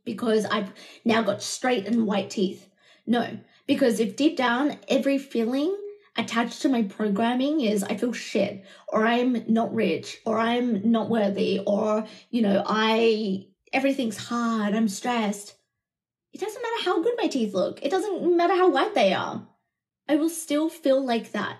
because 0.05 0.45
I've 0.45 0.71
now 1.03 1.23
got 1.23 1.41
straight 1.41 1.87
and 1.87 2.05
white 2.05 2.29
teeth. 2.29 2.66
No, 3.07 3.39
because 3.65 4.01
if 4.01 4.17
deep 4.17 4.35
down, 4.35 4.77
every 4.89 5.17
feeling 5.17 5.75
attached 6.17 6.61
to 6.63 6.69
my 6.69 6.83
programming 6.83 7.61
is 7.61 7.83
I 7.83 7.95
feel 7.95 8.11
shit, 8.11 8.65
or 8.89 9.05
I'm 9.05 9.43
not 9.47 9.73
rich, 9.73 10.17
or 10.25 10.37
I'm 10.37 10.91
not 10.91 11.09
worthy, 11.09 11.61
or, 11.65 12.05
you 12.29 12.41
know, 12.41 12.63
I 12.65 13.47
everything's 13.71 14.17
hard, 14.17 14.75
I'm 14.75 14.89
stressed. 14.89 15.55
It 16.33 16.41
doesn't 16.41 16.61
matter 16.61 16.83
how 16.83 17.01
good 17.01 17.15
my 17.17 17.27
teeth 17.27 17.53
look, 17.53 17.79
it 17.81 17.91
doesn't 17.91 18.35
matter 18.35 18.55
how 18.55 18.69
white 18.69 18.93
they 18.93 19.13
are. 19.13 19.47
I 20.09 20.17
will 20.17 20.29
still 20.29 20.69
feel 20.69 21.03
like 21.03 21.31
that. 21.31 21.57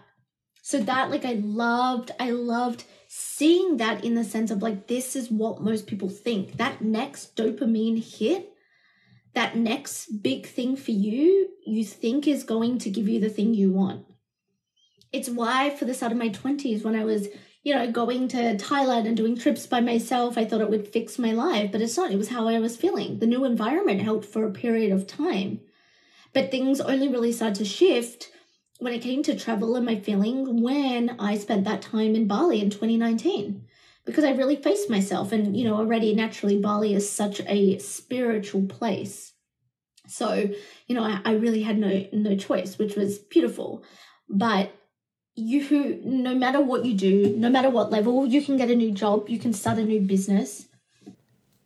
So 0.62 0.80
that 0.80 1.10
like 1.10 1.24
I 1.24 1.34
loved, 1.34 2.12
I 2.20 2.32
loved 2.32 2.84
seeing 3.08 3.78
that 3.78 4.04
in 4.04 4.16
the 4.16 4.24
sense 4.26 4.52
of 4.52 4.62
like 4.62 4.88
this 4.88 5.16
is 5.16 5.32
what 5.32 5.62
most 5.62 5.88
people 5.88 6.10
think. 6.10 6.58
That 6.58 6.82
next 6.82 7.38
dopamine 7.38 8.04
hit, 8.04 8.54
that 9.38 9.56
next 9.56 10.24
big 10.24 10.48
thing 10.48 10.76
for 10.76 10.90
you, 10.90 11.50
you 11.64 11.86
think 11.86 12.28
is 12.28 12.44
going 12.44 12.80
to 12.80 12.90
give 12.90 13.08
you 13.08 13.20
the 13.20 13.30
thing 13.30 13.54
you 13.54 13.72
want. 13.72 14.04
It's 15.14 15.30
why 15.30 15.70
for 15.70 15.86
the 15.86 15.94
start 15.94 16.12
of 16.12 16.18
my 16.18 16.30
20s 16.30 16.84
when 16.84 16.96
I 16.96 17.06
was 17.06 17.28
you 17.62 17.76
know, 17.76 17.92
going 17.92 18.30
to 18.30 18.56
Thailand 18.56 19.06
and 19.06 19.16
doing 19.16 19.38
trips 19.38 19.68
by 19.68 19.80
myself, 19.80 20.40
I 20.40 20.46
thought 20.46 20.62
it 20.62 20.72
would 20.72 20.88
fix 20.88 21.20
my 21.20 21.34
life, 21.34 21.72
but 21.72 21.82
it's 21.82 21.98
not. 21.98 22.12
It 22.12 22.18
was 22.18 22.30
how 22.30 22.48
I 22.48 22.60
was 22.60 22.78
feeling. 22.78 23.20
The 23.20 23.28
new 23.28 23.46
environment 23.46 24.02
helped 24.02 24.26
for 24.26 24.44
a 24.44 24.52
period 24.52 24.92
of 24.92 25.06
time. 25.06 25.60
But 26.34 26.50
things 26.50 26.82
only 26.82 27.08
really 27.08 27.32
started 27.32 27.58
to 27.58 27.66
shift 27.66 28.32
when 28.80 28.94
it 28.94 29.04
came 29.04 29.22
to 29.24 29.38
travel 29.38 29.76
and 29.76 29.86
my 29.86 29.98
feeling 29.98 30.64
when 30.64 31.16
I 31.20 31.38
spent 31.38 31.64
that 31.66 31.84
time 31.84 32.16
in 32.16 32.26
Bali 32.26 32.60
in 32.60 32.72
2019 32.72 33.67
because 34.08 34.24
I 34.24 34.32
really 34.32 34.56
faced 34.56 34.90
myself. 34.90 35.32
And, 35.32 35.56
you 35.56 35.66
know, 35.66 35.76
already 35.76 36.16
naturally, 36.16 36.58
Bali 36.58 36.96
is 36.96 37.08
such 37.08 37.42
a 37.42 37.78
spiritual 37.78 38.66
place. 38.66 39.34
So, 40.08 40.50
you 40.88 40.96
know, 40.96 41.04
I, 41.04 41.20
I 41.26 41.34
really 41.34 41.62
had 41.62 41.78
no 41.78 42.08
no 42.14 42.36
choice, 42.36 42.80
which 42.80 42.96
was 42.96 43.20
beautiful. 43.20 43.84
But 44.30 44.74
you 45.36 45.64
who 45.64 46.00
no 46.04 46.34
matter 46.34 46.62
what 46.62 46.86
you 46.86 46.96
do, 46.96 47.36
no 47.38 47.50
matter 47.50 47.70
what 47.70 47.92
level, 47.92 48.26
you 48.26 48.42
can 48.42 48.58
get 48.58 48.72
a 48.72 48.76
new 48.76 48.92
job, 48.92 49.30
you 49.30 49.38
can 49.38 49.54
start 49.54 49.78
a 49.78 49.84
new 49.84 50.00
business. 50.00 50.67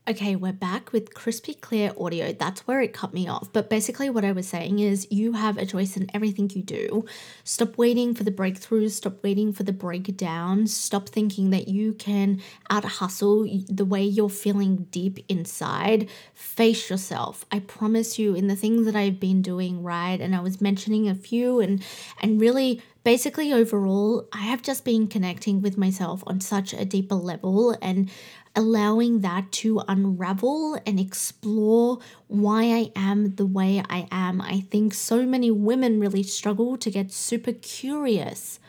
Okay, 0.09 0.35
we're 0.35 0.51
back 0.51 0.91
with 0.91 1.13
crispy 1.13 1.53
clear 1.53 1.93
audio. 1.95 2.33
That's 2.33 2.65
where 2.65 2.81
it 2.81 2.91
cut 2.91 3.13
me 3.13 3.27
off. 3.27 3.53
But 3.53 3.69
basically, 3.69 4.09
what 4.09 4.25
I 4.25 4.31
was 4.31 4.47
saying 4.47 4.79
is 4.79 5.05
you 5.11 5.33
have 5.33 5.59
a 5.59 5.65
choice 5.65 5.95
in 5.95 6.09
everything 6.11 6.49
you 6.55 6.63
do. 6.63 7.05
Stop 7.43 7.77
waiting 7.77 8.15
for 8.15 8.23
the 8.23 8.31
breakthroughs, 8.31 8.93
stop 8.93 9.21
waiting 9.21 9.53
for 9.53 9.61
the 9.61 9.71
breakdowns, 9.71 10.75
stop 10.75 11.07
thinking 11.07 11.51
that 11.51 11.67
you 11.67 11.93
can 11.93 12.41
out 12.71 12.83
hustle 12.83 13.47
the 13.69 13.85
way 13.85 14.03
you're 14.03 14.27
feeling 14.27 14.87
deep 14.89 15.23
inside. 15.29 16.09
Face 16.33 16.89
yourself. 16.89 17.45
I 17.51 17.59
promise 17.59 18.17
you, 18.17 18.33
in 18.33 18.47
the 18.47 18.55
things 18.55 18.87
that 18.87 18.95
I've 18.95 19.19
been 19.19 19.43
doing, 19.43 19.83
right? 19.83 20.19
And 20.19 20.35
I 20.35 20.39
was 20.39 20.59
mentioning 20.59 21.09
a 21.09 21.13
few 21.13 21.59
and 21.59 21.83
and 22.19 22.41
really 22.41 22.81
basically 23.03 23.51
overall 23.51 24.27
i 24.31 24.41
have 24.41 24.61
just 24.61 24.85
been 24.85 25.07
connecting 25.07 25.61
with 25.61 25.77
myself 25.77 26.23
on 26.27 26.39
such 26.39 26.73
a 26.73 26.85
deeper 26.85 27.15
level 27.15 27.75
and 27.81 28.09
allowing 28.55 29.21
that 29.21 29.51
to 29.51 29.81
unravel 29.87 30.79
and 30.85 30.99
explore 30.99 31.99
why 32.27 32.63
I 32.63 32.91
am 32.95 33.35
the 33.35 33.45
way 33.45 33.83
I 33.89 34.07
am. 34.11 34.41
I 34.41 34.61
think 34.61 34.93
so 34.93 35.25
many 35.25 35.51
women 35.51 35.99
really 35.99 36.23
struggle 36.23 36.77
to 36.77 36.91
get 36.91 37.11
super 37.11 37.53
curious 37.53 38.59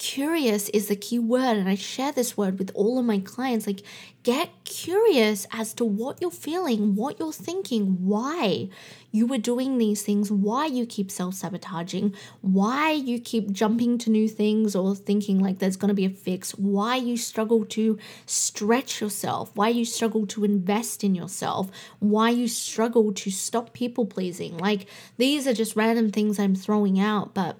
curious 0.00 0.70
is 0.70 0.88
the 0.88 0.96
key 0.96 1.18
word 1.18 1.58
and 1.58 1.68
i 1.68 1.74
share 1.74 2.10
this 2.10 2.34
word 2.34 2.58
with 2.58 2.70
all 2.74 2.98
of 2.98 3.04
my 3.04 3.18
clients 3.18 3.66
like 3.66 3.82
get 4.22 4.48
curious 4.64 5.46
as 5.52 5.74
to 5.74 5.84
what 5.84 6.18
you're 6.22 6.30
feeling 6.30 6.96
what 6.96 7.20
you're 7.20 7.30
thinking 7.30 8.06
why 8.06 8.66
you 9.12 9.26
were 9.26 9.36
doing 9.36 9.76
these 9.76 10.00
things 10.00 10.32
why 10.32 10.64
you 10.64 10.86
keep 10.86 11.10
self-sabotaging 11.10 12.14
why 12.40 12.90
you 12.90 13.20
keep 13.20 13.50
jumping 13.52 13.98
to 13.98 14.08
new 14.08 14.26
things 14.26 14.74
or 14.74 14.94
thinking 14.94 15.38
like 15.38 15.58
there's 15.58 15.76
going 15.76 15.90
to 15.90 15.94
be 15.94 16.06
a 16.06 16.10
fix 16.10 16.52
why 16.52 16.96
you 16.96 17.14
struggle 17.14 17.66
to 17.66 17.98
stretch 18.24 19.02
yourself 19.02 19.50
why 19.54 19.68
you 19.68 19.84
struggle 19.84 20.26
to 20.26 20.44
invest 20.44 21.04
in 21.04 21.14
yourself 21.14 21.70
why 21.98 22.30
you 22.30 22.48
struggle 22.48 23.12
to 23.12 23.30
stop 23.30 23.74
people 23.74 24.06
pleasing. 24.06 24.56
Like 24.56 24.86
these 25.18 25.46
are 25.46 25.52
just 25.52 25.76
random 25.76 26.10
things 26.10 26.38
i'm 26.38 26.54
throwing 26.54 26.98
out 26.98 27.34
but 27.34 27.58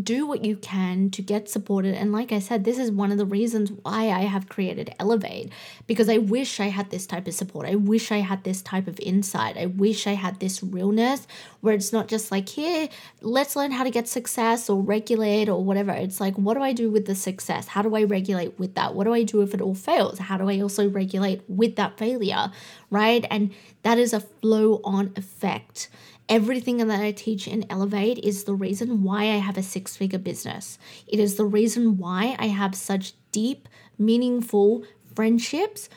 do 0.00 0.26
what 0.26 0.44
you 0.44 0.56
can 0.56 1.10
to 1.10 1.22
get 1.22 1.48
supported. 1.48 1.94
And 1.94 2.12
like 2.12 2.32
I 2.32 2.38
said, 2.38 2.64
this 2.64 2.78
is 2.78 2.90
one 2.90 3.12
of 3.12 3.18
the 3.18 3.26
reasons 3.26 3.70
why 3.70 4.10
I 4.10 4.22
have 4.22 4.48
created 4.48 4.94
Elevate 4.98 5.52
because 5.86 6.08
I 6.08 6.18
wish 6.18 6.60
I 6.60 6.66
had 6.66 6.90
this 6.90 7.06
type 7.06 7.26
of 7.26 7.34
support. 7.34 7.66
I 7.66 7.74
wish 7.74 8.10
I 8.10 8.18
had 8.18 8.44
this 8.44 8.62
type 8.62 8.88
of 8.88 8.98
insight. 9.00 9.58
I 9.58 9.66
wish 9.66 10.06
I 10.06 10.12
had 10.12 10.40
this 10.40 10.62
realness 10.62 11.26
where 11.60 11.74
it's 11.74 11.92
not 11.92 12.08
just 12.08 12.30
like, 12.30 12.48
here, 12.48 12.88
let's 13.20 13.54
learn 13.54 13.72
how 13.72 13.84
to 13.84 13.90
get 13.90 14.08
success 14.08 14.70
or 14.70 14.80
regulate 14.80 15.48
or 15.48 15.62
whatever. 15.62 15.92
It's 15.92 16.20
like, 16.20 16.36
what 16.36 16.54
do 16.54 16.62
I 16.62 16.72
do 16.72 16.90
with 16.90 17.06
the 17.06 17.14
success? 17.14 17.68
How 17.68 17.82
do 17.82 17.94
I 17.94 18.04
regulate 18.04 18.58
with 18.58 18.74
that? 18.74 18.94
What 18.94 19.04
do 19.04 19.12
I 19.12 19.24
do 19.24 19.42
if 19.42 19.52
it 19.52 19.60
all 19.60 19.74
fails? 19.74 20.18
How 20.18 20.38
do 20.38 20.48
I 20.48 20.60
also 20.60 20.88
regulate 20.88 21.42
with 21.48 21.76
that 21.76 21.98
failure? 21.98 22.50
Right. 22.90 23.26
And 23.30 23.52
that 23.82 23.98
is 23.98 24.12
a 24.12 24.20
flow 24.20 24.80
on 24.84 25.12
effect. 25.16 25.88
Everything 26.28 26.76
that 26.78 27.00
I 27.00 27.12
teach 27.12 27.46
in 27.48 27.66
Elevate 27.68 28.18
is 28.18 28.44
the 28.44 28.54
reason 28.54 29.02
why 29.02 29.24
I 29.24 29.36
have 29.38 29.58
a 29.58 29.62
six 29.62 29.96
figure 29.96 30.18
business. 30.18 30.78
It 31.06 31.18
is 31.18 31.34
the 31.36 31.44
reason 31.44 31.98
why 31.98 32.36
I 32.38 32.46
have 32.46 32.74
such 32.74 33.14
deep, 33.32 33.68
meaningful 33.98 34.84
friendships, 35.14 35.88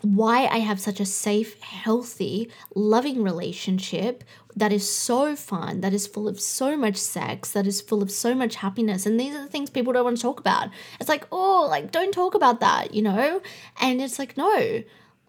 why 0.00 0.46
I 0.46 0.58
have 0.58 0.80
such 0.80 0.98
a 0.98 1.04
safe, 1.04 1.60
healthy, 1.60 2.50
loving 2.74 3.22
relationship 3.22 4.24
that 4.56 4.72
is 4.72 4.88
so 4.88 5.36
fun, 5.36 5.80
that 5.80 5.94
is 5.94 6.06
full 6.06 6.28
of 6.28 6.40
so 6.40 6.76
much 6.76 6.96
sex, 6.96 7.52
that 7.52 7.66
is 7.66 7.80
full 7.80 8.02
of 8.02 8.10
so 8.10 8.34
much 8.34 8.56
happiness. 8.56 9.06
And 9.06 9.18
these 9.18 9.34
are 9.34 9.42
the 9.42 9.48
things 9.48 9.70
people 9.70 9.92
don't 9.92 10.04
want 10.04 10.16
to 10.16 10.22
talk 10.22 10.40
about. 10.40 10.68
It's 11.00 11.08
like, 11.08 11.26
oh, 11.32 11.66
like, 11.70 11.92
don't 11.92 12.12
talk 12.12 12.34
about 12.34 12.60
that, 12.60 12.94
you 12.94 13.02
know? 13.02 13.40
And 13.80 14.00
it's 14.00 14.18
like, 14.18 14.36
no, 14.36 14.82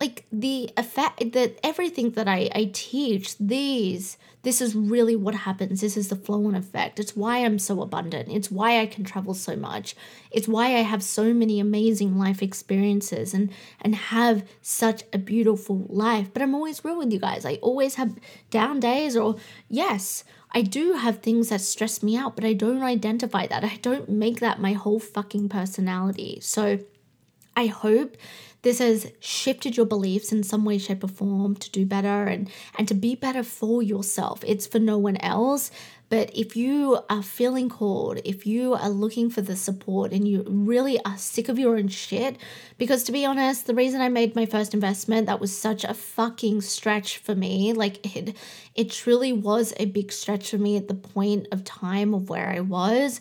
like 0.04 0.26
the 0.34 0.70
effect 0.76 1.32
that 1.32 1.58
everything 1.64 2.12
that 2.12 2.28
I, 2.28 2.50
I 2.54 2.70
teach, 2.74 3.38
these 3.38 4.18
this 4.42 4.60
is 4.60 4.76
really 4.76 5.16
what 5.16 5.36
happens. 5.36 5.80
This 5.80 5.96
is 5.96 6.10
the 6.10 6.18
flow 6.18 6.46
on 6.48 6.56
effect. 6.56 7.00
It's 7.00 7.16
why 7.16 7.38
I'm 7.38 7.58
so 7.58 7.82
abundant. 7.82 8.28
It's 8.30 8.52
why 8.52 8.82
I 8.82 8.86
can 8.86 9.06
travel 9.06 9.34
so 9.34 9.56
much. 9.56 9.96
It's 10.30 10.50
why 10.50 10.66
I 10.76 10.82
have 10.82 11.02
so 11.02 11.34
many 11.34 11.62
amazing 11.62 12.18
life 12.20 12.44
experiences 12.44 13.34
and 13.34 13.50
and 13.80 13.96
have 13.96 14.44
such 14.62 15.04
a 15.14 15.18
beautiful 15.18 15.86
life. 15.88 16.28
But 16.34 16.42
I'm 16.42 16.54
always 16.54 16.84
real 16.84 16.98
with 16.98 17.14
you 17.14 17.20
guys. 17.20 17.46
I 17.46 17.56
always 17.62 17.96
have 17.96 18.20
down 18.50 18.82
days 18.82 19.16
or 19.16 19.38
yes, 19.70 20.26
I 20.52 20.64
do 20.64 20.94
have 20.94 21.20
things 21.20 21.48
that 21.48 21.62
stress 21.62 22.04
me 22.04 22.18
out, 22.18 22.36
but 22.36 22.44
I 22.44 22.52
don't 22.52 22.84
identify 22.84 23.48
that. 23.48 23.64
I 23.64 23.80
don't 23.82 24.10
make 24.10 24.42
that 24.42 24.60
my 24.60 24.74
whole 24.74 25.00
fucking 25.00 25.48
personality. 25.48 26.40
So 26.42 26.80
I 27.56 27.68
hope 27.68 28.18
this 28.64 28.80
has 28.80 29.12
shifted 29.20 29.78
your 29.78 29.86
beliefs 29.86 30.32
in 30.32 30.42
some 30.42 30.66
way, 30.66 30.78
shape, 30.78 31.04
or 31.04 31.10
form 31.10 31.56
to 31.58 31.70
do 31.70 31.86
better 31.86 32.24
and, 32.24 32.50
and 32.78 32.88
to 32.88 32.94
be 32.94 33.14
better 33.14 33.44
for 33.44 33.84
yourself. 33.84 34.44
It's 34.48 34.66
for 34.66 34.80
no 34.80 34.98
one 34.98 35.18
else. 35.18 35.70
But 36.08 36.30
if 36.34 36.56
you 36.56 37.00
are 37.10 37.24
feeling 37.24 37.70
called, 37.70 38.20
if 38.24 38.46
you 38.46 38.74
are 38.76 38.90
looking 38.90 39.30
for 39.30 39.42
the 39.42 39.56
support 39.56 40.14
and 40.14 40.28
you 40.28 40.46
really 40.48 41.04
are 41.04 41.18
sick 41.18 41.50
of 41.50 41.60
your 41.60 41.76
own 41.76 41.88
shit, 41.88 42.38
because 42.78 43.04
to 43.06 43.12
be 43.12 43.26
honest, 43.26 43.68
the 43.68 43.74
reason 43.74 44.00
I 44.00 44.10
made 44.10 44.36
my 44.36 44.46
first 44.46 44.74
investment, 44.74 45.26
that 45.26 45.42
was 45.42 45.58
such 45.58 45.84
a 45.84 45.94
fucking 45.94 46.62
stretch 46.62 47.18
for 47.18 47.36
me. 47.36 47.74
Like 47.74 48.16
it 48.16 48.38
it 48.76 48.92
truly 48.92 49.34
was 49.34 49.74
a 49.78 49.86
big 49.86 50.12
stretch 50.12 50.52
for 50.52 50.58
me 50.58 50.78
at 50.78 50.88
the 50.88 50.94
point 50.94 51.48
of 51.52 51.64
time 51.64 52.14
of 52.14 52.30
where 52.30 52.48
I 52.48 52.60
was. 52.60 53.20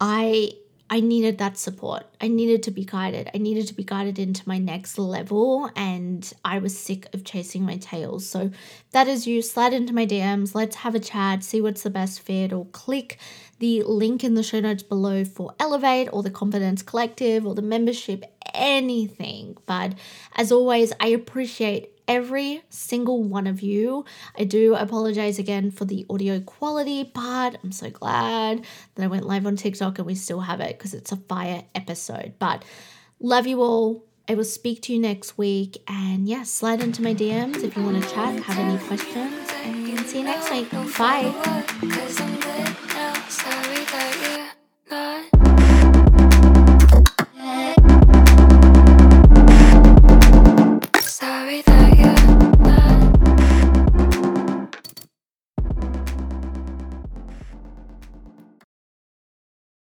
I 0.00 0.52
I 0.92 1.00
needed 1.00 1.38
that 1.38 1.56
support. 1.56 2.04
I 2.20 2.28
needed 2.28 2.62
to 2.64 2.70
be 2.70 2.84
guided. 2.84 3.30
I 3.34 3.38
needed 3.38 3.66
to 3.68 3.72
be 3.72 3.82
guided 3.82 4.18
into 4.18 4.46
my 4.46 4.58
next 4.58 4.98
level, 4.98 5.70
and 5.74 6.30
I 6.44 6.58
was 6.58 6.78
sick 6.78 7.08
of 7.14 7.24
chasing 7.24 7.62
my 7.62 7.78
tails. 7.78 8.28
So, 8.28 8.50
that 8.90 9.08
is 9.08 9.26
you. 9.26 9.40
Slide 9.40 9.72
into 9.72 9.94
my 9.94 10.04
DMs. 10.04 10.54
Let's 10.54 10.76
have 10.76 10.94
a 10.94 11.00
chat, 11.00 11.44
see 11.44 11.62
what's 11.62 11.82
the 11.82 11.88
best 11.88 12.20
fit, 12.20 12.52
or 12.52 12.66
click 12.66 13.18
the 13.58 13.82
link 13.84 14.22
in 14.22 14.34
the 14.34 14.42
show 14.42 14.60
notes 14.60 14.82
below 14.82 15.24
for 15.24 15.54
Elevate 15.58 16.10
or 16.12 16.22
the 16.22 16.30
Confidence 16.30 16.82
Collective 16.82 17.46
or 17.46 17.54
the 17.54 17.62
membership, 17.62 18.24
anything. 18.54 19.56
But 19.66 19.94
as 20.36 20.52
always, 20.52 20.92
I 21.00 21.08
appreciate 21.08 21.92
every 22.08 22.62
single 22.68 23.22
one 23.22 23.46
of 23.46 23.62
you. 23.62 24.04
I 24.36 24.44
do 24.44 24.74
apologize 24.74 25.38
again 25.38 25.70
for 25.70 25.84
the 25.84 26.06
audio 26.10 26.40
quality, 26.40 27.04
but 27.04 27.58
I'm 27.62 27.72
so 27.72 27.90
glad 27.90 28.64
that 28.94 29.04
I 29.04 29.06
went 29.06 29.26
live 29.26 29.46
on 29.46 29.56
TikTok 29.56 29.98
and 29.98 30.06
we 30.06 30.14
still 30.14 30.40
have 30.40 30.60
it 30.60 30.78
because 30.78 30.94
it's 30.94 31.12
a 31.12 31.16
fire 31.16 31.64
episode. 31.74 32.34
But 32.38 32.64
love 33.20 33.46
you 33.46 33.62
all. 33.62 34.04
I 34.28 34.34
will 34.34 34.44
speak 34.44 34.82
to 34.82 34.92
you 34.92 35.00
next 35.00 35.36
week. 35.36 35.82
And 35.88 36.28
yeah, 36.28 36.44
slide 36.44 36.82
into 36.82 37.02
my 37.02 37.14
DMs 37.14 37.64
if 37.64 37.76
you 37.76 37.82
want 37.82 38.02
to 38.02 38.08
chat, 38.08 38.40
have 38.44 38.58
any 38.58 38.78
questions, 38.86 39.50
and 39.64 40.06
see 40.06 40.18
you 40.18 40.24
next 40.24 40.50
week. 40.50 40.70
Bye. 40.96 42.38